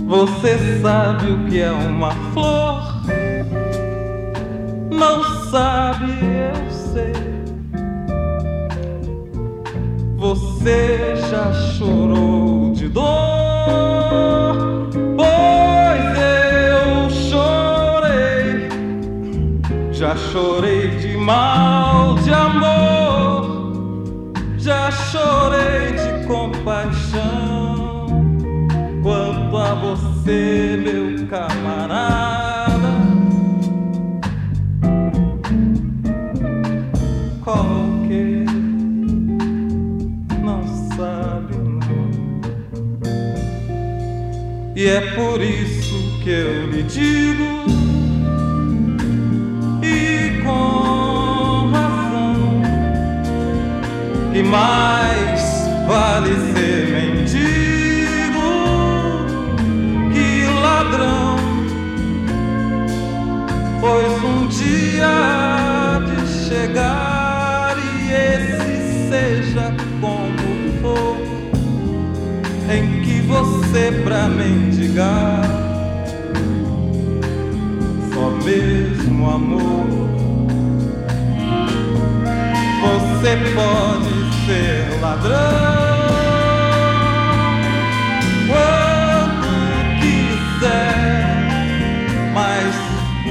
Você 0.06 0.80
sabe 0.80 1.32
o 1.32 1.44
que 1.46 1.60
é 1.60 1.70
uma 1.70 2.12
flor? 2.32 2.82
Não 4.90 5.24
sabe, 5.50 6.12
eu 6.22 6.70
sei. 6.70 7.12
Você 10.16 10.53
já 10.64 11.52
chorou 11.52 12.72
de 12.72 12.88
dor? 12.88 13.04
Pois 15.16 16.18
eu 16.18 17.10
chorei. 17.10 18.68
Já 19.92 20.16
chorei 20.16 20.88
de 20.96 21.16
mal, 21.16 22.14
de 22.16 22.32
amor. 22.32 23.72
Já 24.56 24.90
chorei 24.90 25.92
de 25.92 26.26
compaixão. 26.26 28.06
Quanto 29.02 29.56
a 29.58 29.74
você, 29.74 30.80
meu 30.82 31.14
camarada. 31.26 31.63
E 44.84 44.86
é 44.86 45.00
por 45.12 45.40
isso 45.40 46.20
que 46.22 46.28
eu 46.28 46.66
lhe 46.70 46.82
digo. 46.82 47.64
E 49.82 50.42
com 50.42 51.70
razão. 51.72 52.60
Que 54.30 54.42
mais 54.42 55.40
vale 55.88 56.34
ser 56.52 56.88
mendigo 56.92 58.50
que 60.12 60.44
ladrão. 60.60 61.36
Pois 63.80 64.22
um 64.22 64.46
dia 64.48 65.98
de 66.10 66.46
chegar 66.46 67.74
e 67.78 68.12
esse 68.12 69.08
seja 69.08 69.74
como 69.98 70.36
for, 70.82 71.16
em 72.70 73.00
que 73.00 73.22
você 73.22 74.02
pra 74.04 74.28
mendigar 74.94 75.42
só 78.12 78.30
mesmo 78.44 79.30
amor. 79.30 79.84
Você 82.80 83.36
pode 83.54 84.14
ser 84.46 85.00
ladrão 85.00 85.34
quando 88.46 89.48
quiser, 90.00 91.24
mas 92.32 92.74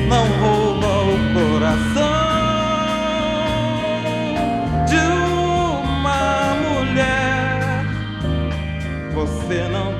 não 0.09 0.25
rouba 0.41 0.91
o 1.05 1.17
coração 1.33 2.23
de 4.87 5.01
uma 5.31 6.55
mulher. 6.55 7.85
Você 9.13 9.69
não 9.71 9.92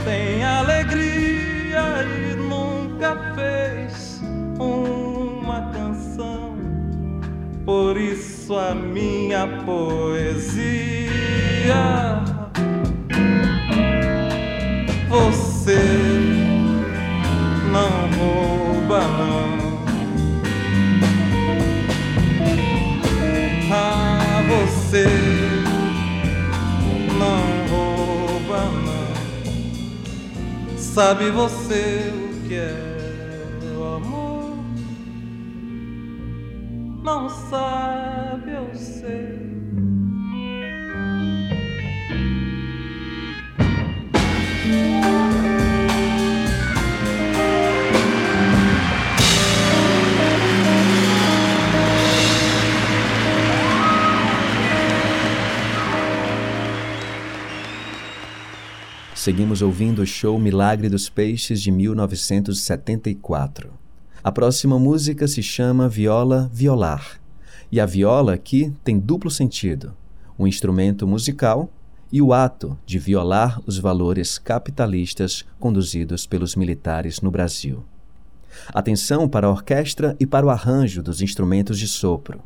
Por 7.74 7.98
isso 7.98 8.56
a 8.56 8.76
minha 8.76 9.48
poesia 9.66 11.10
você 15.10 15.82
não 17.72 18.12
rouba 18.20 19.00
não. 19.18 19.44
Ah, 23.72 24.44
você 24.48 25.08
não 27.18 27.42
rouba 27.72 28.62
não. 28.86 29.14
Sabe 30.78 31.32
você 31.32 32.14
o 32.14 32.48
que 32.48 32.54
é 32.54 32.93
Não 37.04 37.28
sabe, 37.28 38.54
eu 38.54 38.74
sei. 38.74 39.52
Seguimos 59.14 59.62
ouvindo 59.62 60.02
o 60.02 60.06
show 60.06 60.40
Milagre 60.40 60.88
dos 60.88 61.10
Peixes 61.10 61.62
de 61.62 61.70
1974. 61.70 63.83
A 64.24 64.32
próxima 64.32 64.80
música 64.80 65.28
se 65.28 65.44
chama 65.44 65.90
Viola 65.90 66.50
Violar. 66.54 67.20
E 67.70 67.78
a 67.78 67.86
viola 67.86 68.34
aqui 68.34 68.74
tem 68.82 68.98
duplo 68.98 69.30
sentido: 69.30 69.94
o 70.38 70.48
instrumento 70.48 71.06
musical 71.06 71.70
e 72.10 72.22
o 72.22 72.32
ato 72.32 72.80
de 72.86 72.98
violar 72.98 73.60
os 73.66 73.78
valores 73.78 74.38
capitalistas 74.38 75.44
conduzidos 75.60 76.26
pelos 76.26 76.56
militares 76.56 77.20
no 77.20 77.30
Brasil. 77.30 77.84
Atenção 78.74 79.28
para 79.28 79.48
a 79.48 79.52
orquestra 79.52 80.16
e 80.18 80.26
para 80.26 80.46
o 80.46 80.50
arranjo 80.50 81.04
dos 81.04 81.22
instrumentos 81.22 81.78
de 81.78 81.88
sopro. 81.88 82.40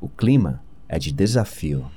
O 0.00 0.08
clima 0.08 0.62
é 0.88 1.00
de 1.00 1.10
desafio. 1.10 1.90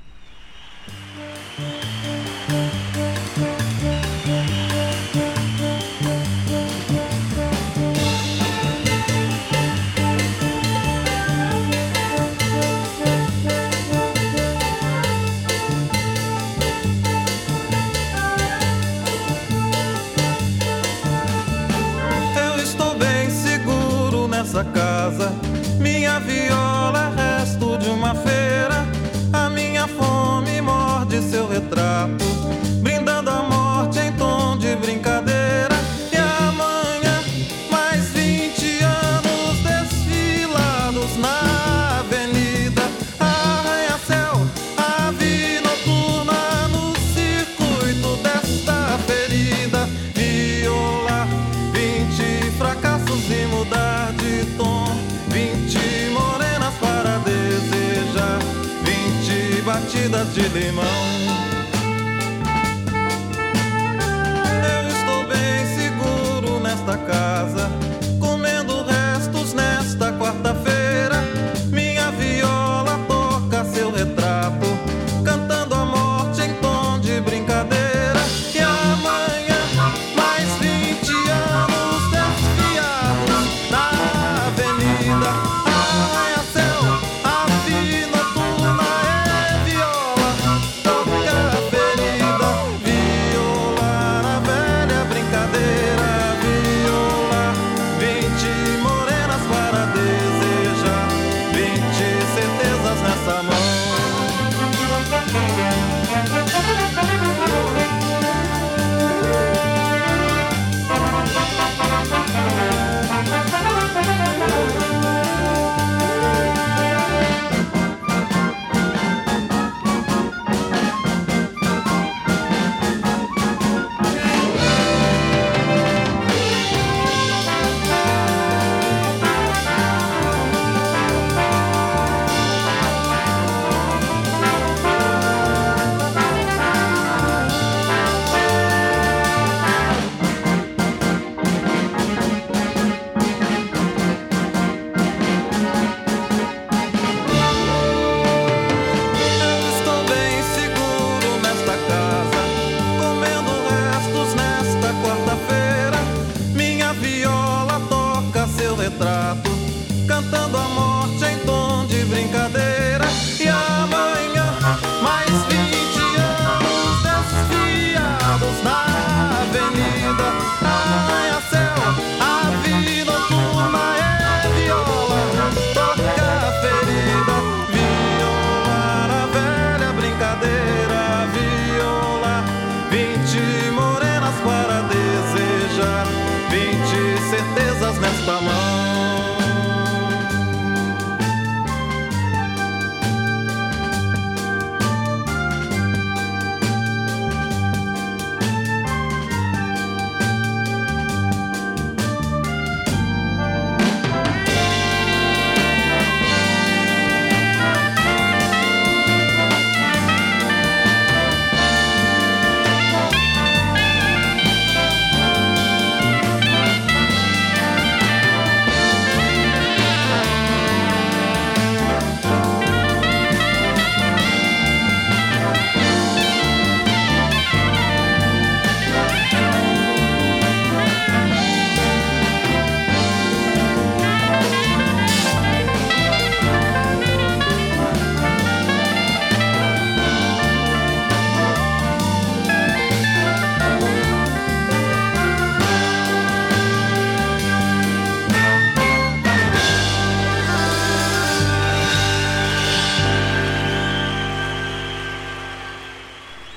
20 60.02 60.10
batidas 60.10 60.34
de 60.34 60.41
limão. 60.49 61.51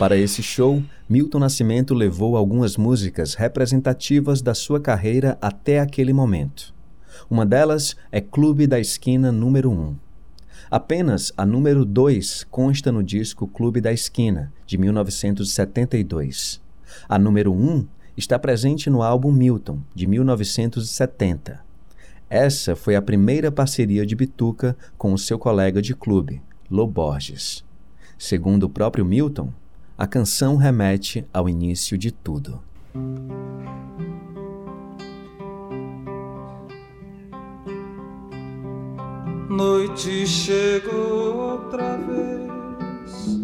Para 0.04 0.18
esse 0.18 0.42
show, 0.42 0.82
Milton 1.08 1.38
Nascimento 1.38 1.94
levou 1.94 2.36
algumas 2.36 2.76
músicas 2.76 3.32
representativas 3.32 4.42
da 4.42 4.52
sua 4.52 4.78
carreira 4.78 5.38
até 5.40 5.80
aquele 5.80 6.12
momento. 6.12 6.74
Uma 7.30 7.46
delas 7.46 7.96
é 8.12 8.20
Clube 8.20 8.66
da 8.66 8.78
Esquina 8.78 9.32
número 9.32 9.70
1. 9.70 9.96
Apenas 10.70 11.32
a 11.38 11.46
número 11.46 11.86
2 11.86 12.44
consta 12.50 12.92
no 12.92 13.02
disco 13.02 13.46
Clube 13.46 13.80
da 13.80 13.94
Esquina, 13.94 14.52
de 14.66 14.76
1972. 14.76 16.60
A 17.08 17.18
número 17.18 17.54
1 17.54 17.86
está 18.14 18.38
presente 18.38 18.90
no 18.90 19.02
álbum 19.02 19.32
Milton, 19.32 19.78
de 19.94 20.06
1970. 20.06 21.64
Essa 22.28 22.76
foi 22.76 22.94
a 22.94 23.00
primeira 23.00 23.50
parceria 23.50 24.04
de 24.04 24.14
Bituca 24.14 24.76
com 24.98 25.14
o 25.14 25.18
seu 25.18 25.38
colega 25.38 25.80
de 25.80 25.94
clube, 25.94 26.42
Lô 26.70 26.86
Borges. 26.86 27.64
Segundo 28.18 28.64
o 28.64 28.68
próprio 28.68 29.02
Milton, 29.02 29.50
a 29.96 30.06
canção 30.06 30.56
remete 30.56 31.24
ao 31.32 31.48
início 31.48 31.96
de 31.96 32.10
tudo. 32.10 32.60
Noite 39.48 40.26
chegou 40.26 41.36
outra 41.36 41.96
vez, 41.96 43.38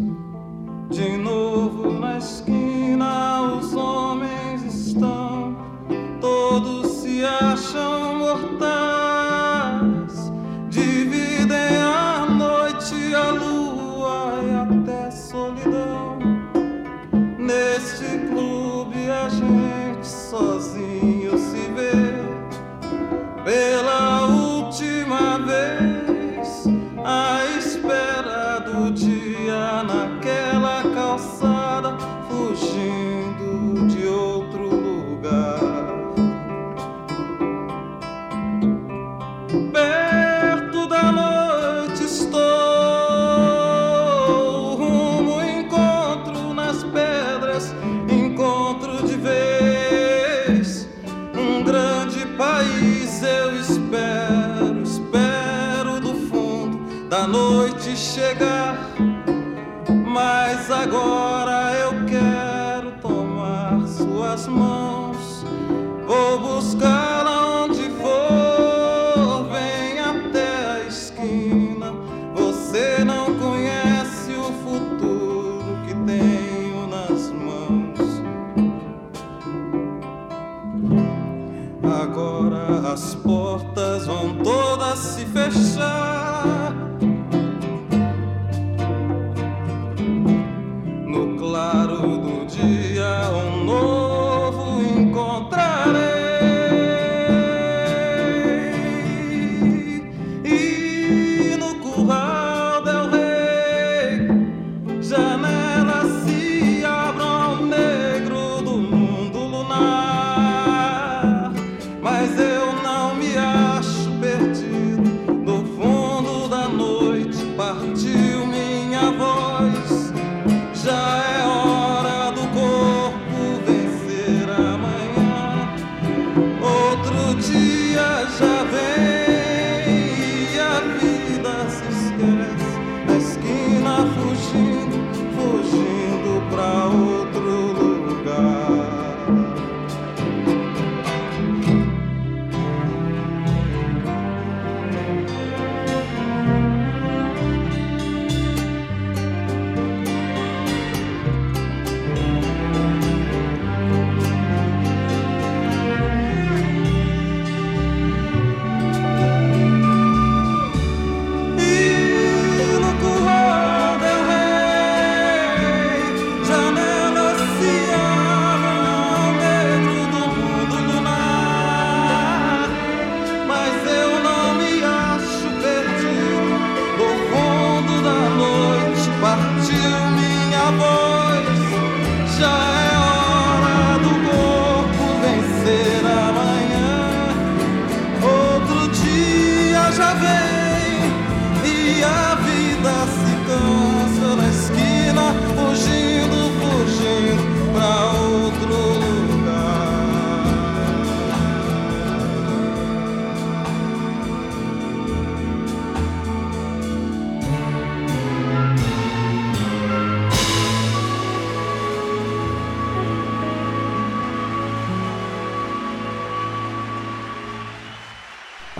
de 0.89 1.15
novo 1.15 1.91
na 1.91 2.17
esquina. 2.17 3.55
Os 3.55 3.73
homens 3.73 4.87
estão, 4.87 5.55
todos 6.19 6.91
se 6.97 7.23
acham 7.23 8.19
mortais. 8.19 9.20
sozinho 20.31 21.37
se 21.37 21.67
vê 21.75 21.91
pela 23.43 24.27
última 24.27 25.37
vez. 25.39 25.50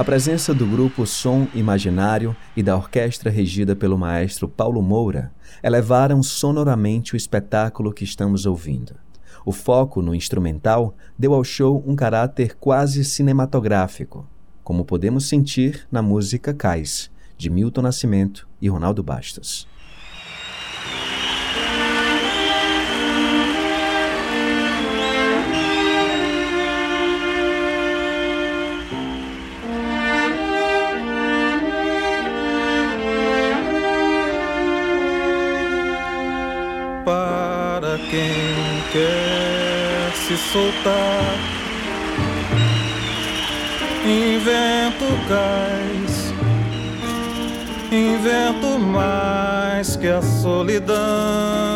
A 0.01 0.03
presença 0.03 0.51
do 0.51 0.65
grupo 0.65 1.05
Som 1.05 1.47
Imaginário 1.53 2.35
e 2.57 2.63
da 2.63 2.75
orquestra 2.75 3.29
regida 3.29 3.75
pelo 3.75 3.99
maestro 3.99 4.49
Paulo 4.49 4.81
Moura 4.81 5.31
elevaram 5.61 6.23
sonoramente 6.23 7.13
o 7.13 7.15
espetáculo 7.15 7.93
que 7.93 8.03
estamos 8.03 8.47
ouvindo. 8.47 8.95
O 9.45 9.51
foco 9.51 10.01
no 10.01 10.15
instrumental 10.15 10.95
deu 11.19 11.35
ao 11.35 11.43
show 11.43 11.83
um 11.85 11.95
caráter 11.95 12.57
quase 12.59 13.05
cinematográfico, 13.05 14.27
como 14.63 14.83
podemos 14.83 15.29
sentir 15.29 15.87
na 15.91 16.01
música 16.01 16.51
Cais, 16.51 17.11
de 17.37 17.51
Milton 17.51 17.83
Nascimento 17.83 18.47
e 18.59 18.67
Ronaldo 18.69 19.03
Bastos. 19.03 19.67
soltar. 40.51 41.35
Invento 44.03 45.05
gás, 45.29 46.33
invento 47.91 48.79
mais 48.79 49.95
que 49.95 50.07
a 50.07 50.21
solidão. 50.21 51.70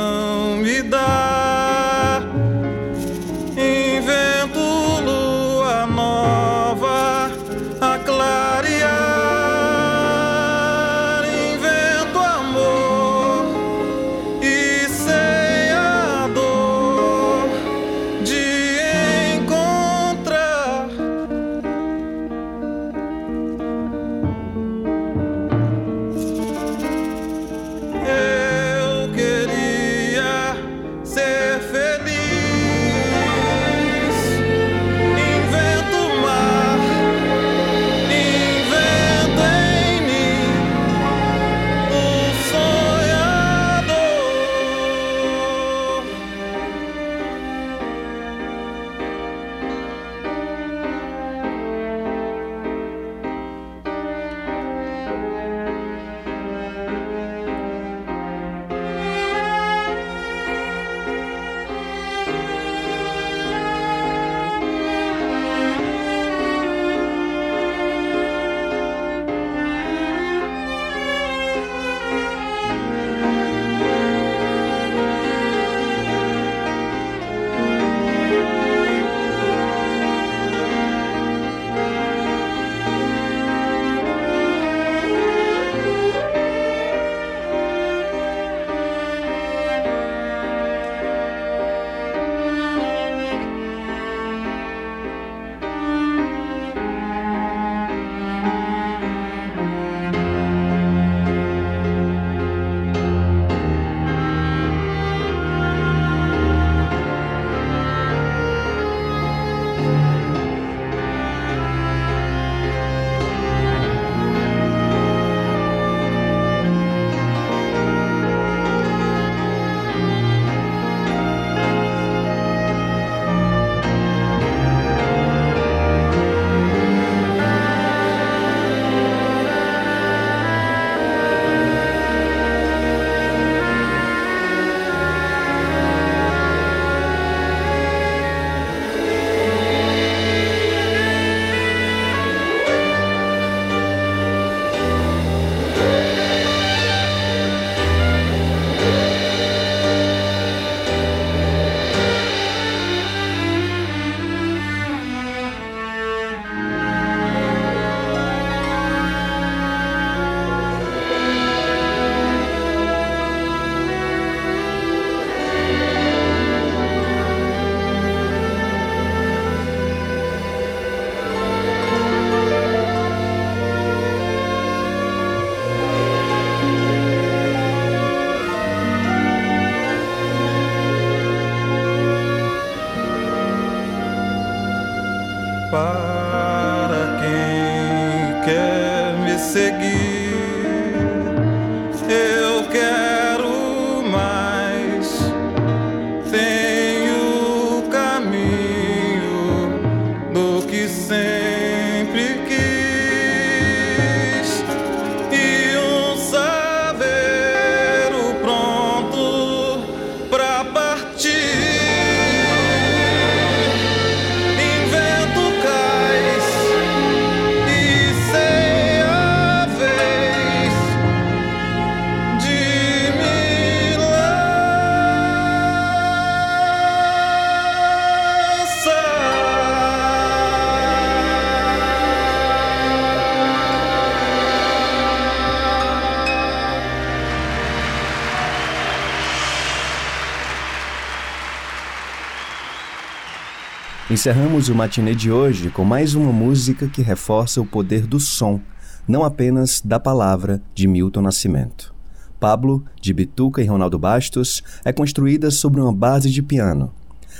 Encerramos 244.15 244.69
o 244.69 244.73
matinê 244.73 245.13
de 245.13 245.29
hoje 245.29 245.69
com 245.69 245.83
mais 245.83 246.15
uma 246.15 246.31
música 246.31 246.87
que 246.87 247.01
reforça 247.01 247.59
o 247.59 247.65
poder 247.65 248.07
do 248.07 248.17
som, 248.17 248.61
não 249.05 249.25
apenas 249.25 249.81
da 249.81 249.99
palavra, 249.99 250.61
de 250.73 250.87
Milton 250.87 251.21
Nascimento. 251.21 251.93
Pablo, 252.39 252.85
de 253.01 253.13
Bituca 253.13 253.61
e 253.61 253.65
Ronaldo 253.65 253.99
Bastos, 253.99 254.63
é 254.85 254.93
construída 254.93 255.51
sobre 255.51 255.81
uma 255.81 255.91
base 255.91 256.31
de 256.31 256.41
piano. 256.41 256.93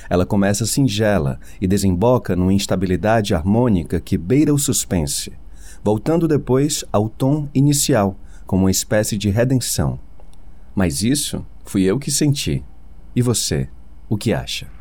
Ela 0.09 0.26
começa 0.26 0.65
singela 0.65 1.39
e 1.61 1.65
desemboca 1.65 2.36
numa 2.36 2.51
instabilidade 2.51 3.34
harmônica 3.34 4.01
que 4.01 4.17
beira 4.17 4.53
o 4.53 4.59
suspense, 4.59 5.32
voltando 5.82 6.28
depois 6.28 6.84
ao 6.91 7.07
tom 7.07 7.47
inicial, 7.55 8.19
como 8.45 8.63
uma 8.65 8.71
espécie 8.71 9.17
de 9.17 9.30
redenção. 9.30 9.97
Mas 10.76 11.03
isso 11.03 11.45
fui 11.63 11.84
eu 11.84 11.97
que 11.97 12.11
senti. 12.11 12.61
E 13.15 13.21
você, 13.21 13.69
o 14.09 14.17
que 14.17 14.34
acha? 14.34 14.74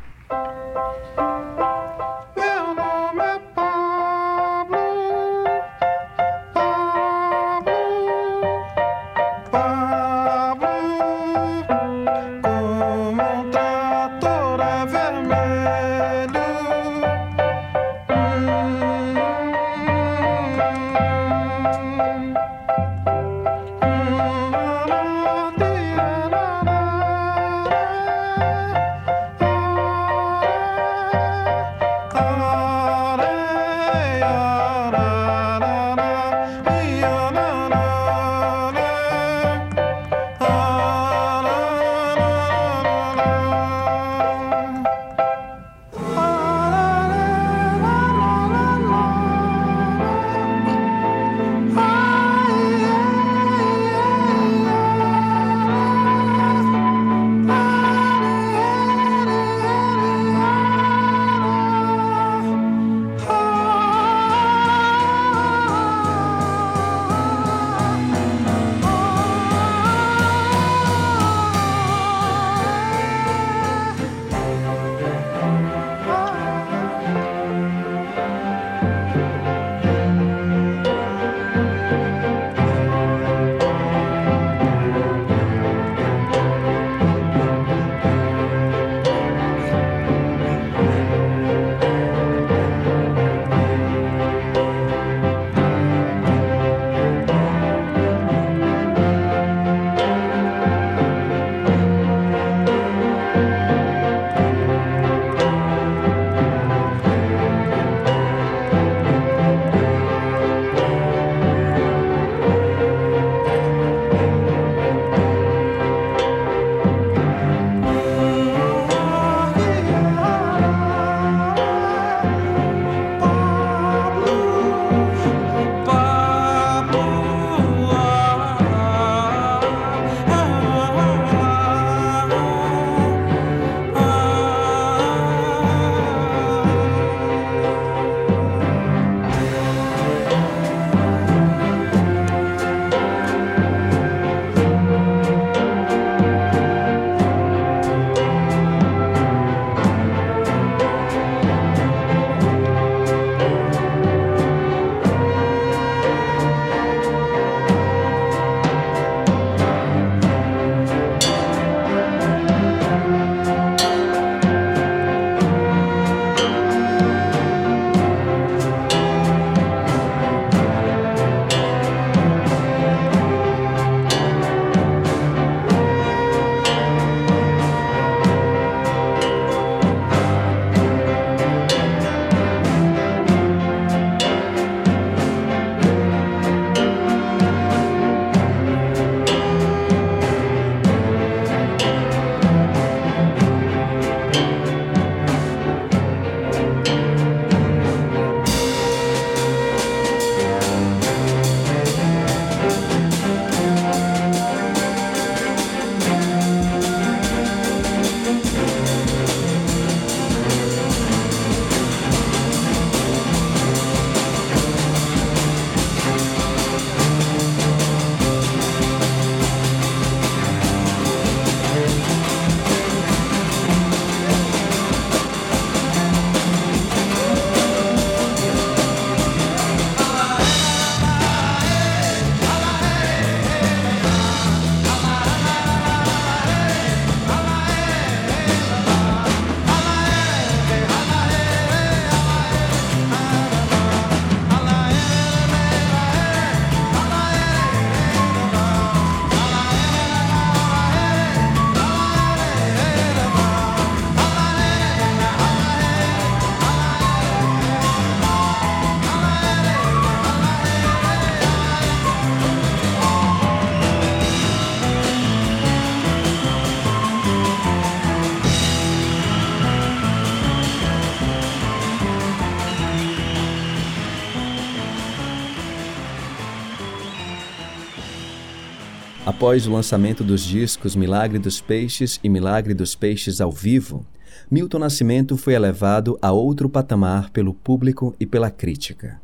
Após 279.45 279.67
o 279.67 279.71
lançamento 279.71 280.23
dos 280.23 280.43
discos 280.43 280.95
Milagre 280.95 281.37
dos 281.37 281.61
Peixes 281.61 282.19
e 282.23 282.27
Milagre 282.27 282.73
dos 282.73 282.95
Peixes 282.95 283.39
ao 283.39 283.51
vivo, 283.51 284.03
Milton 284.49 284.79
Nascimento 284.79 285.37
foi 285.37 285.53
elevado 285.53 286.17
a 286.19 286.31
outro 286.31 286.67
patamar 286.67 287.29
pelo 287.29 287.53
público 287.53 288.15
e 288.19 288.25
pela 288.25 288.49
crítica. 288.49 289.21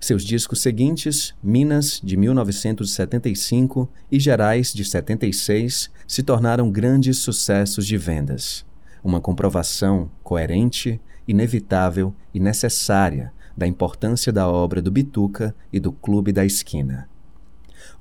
Seus 0.00 0.24
discos 0.24 0.62
seguintes, 0.62 1.34
Minas, 1.42 2.00
de 2.02 2.16
1975 2.16 3.90
e 4.10 4.18
Gerais, 4.18 4.72
de 4.72 4.86
76, 4.86 5.90
se 6.08 6.22
tornaram 6.22 6.70
grandes 6.70 7.18
sucessos 7.18 7.86
de 7.86 7.98
vendas. 7.98 8.64
Uma 9.04 9.20
comprovação 9.20 10.10
coerente, 10.22 10.98
inevitável 11.28 12.14
e 12.32 12.40
necessária 12.40 13.30
da 13.54 13.66
importância 13.66 14.32
da 14.32 14.48
obra 14.48 14.80
do 14.80 14.90
Bituca 14.90 15.54
e 15.70 15.78
do 15.78 15.92
Clube 15.92 16.32
da 16.32 16.42
Esquina. 16.42 17.11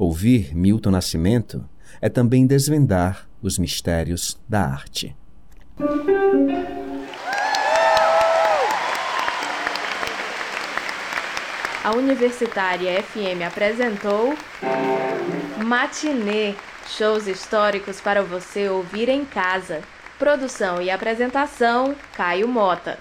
Ouvir 0.04 0.56
Milton 0.56 0.90
Nascimento 0.90 1.64
é 2.02 2.10
também 2.10 2.48
desvendar 2.48 3.30
os 3.40 3.60
mistérios 3.60 4.42
da 4.50 4.64
arte. 4.64 5.16
A 11.84 11.92
Universitária 11.92 13.04
FM 13.04 13.46
apresentou 13.48 14.34
Matinê, 15.64 16.56
shows 16.98 17.28
históricos 17.28 18.02
para 18.02 18.24
você 18.24 18.70
ouvir 18.70 19.08
em 19.08 19.24
casa. 19.24 19.82
Produção 20.18 20.82
e 20.82 20.90
apresentação: 20.90 21.94
Caio 22.18 22.48
Mota. 22.48 22.98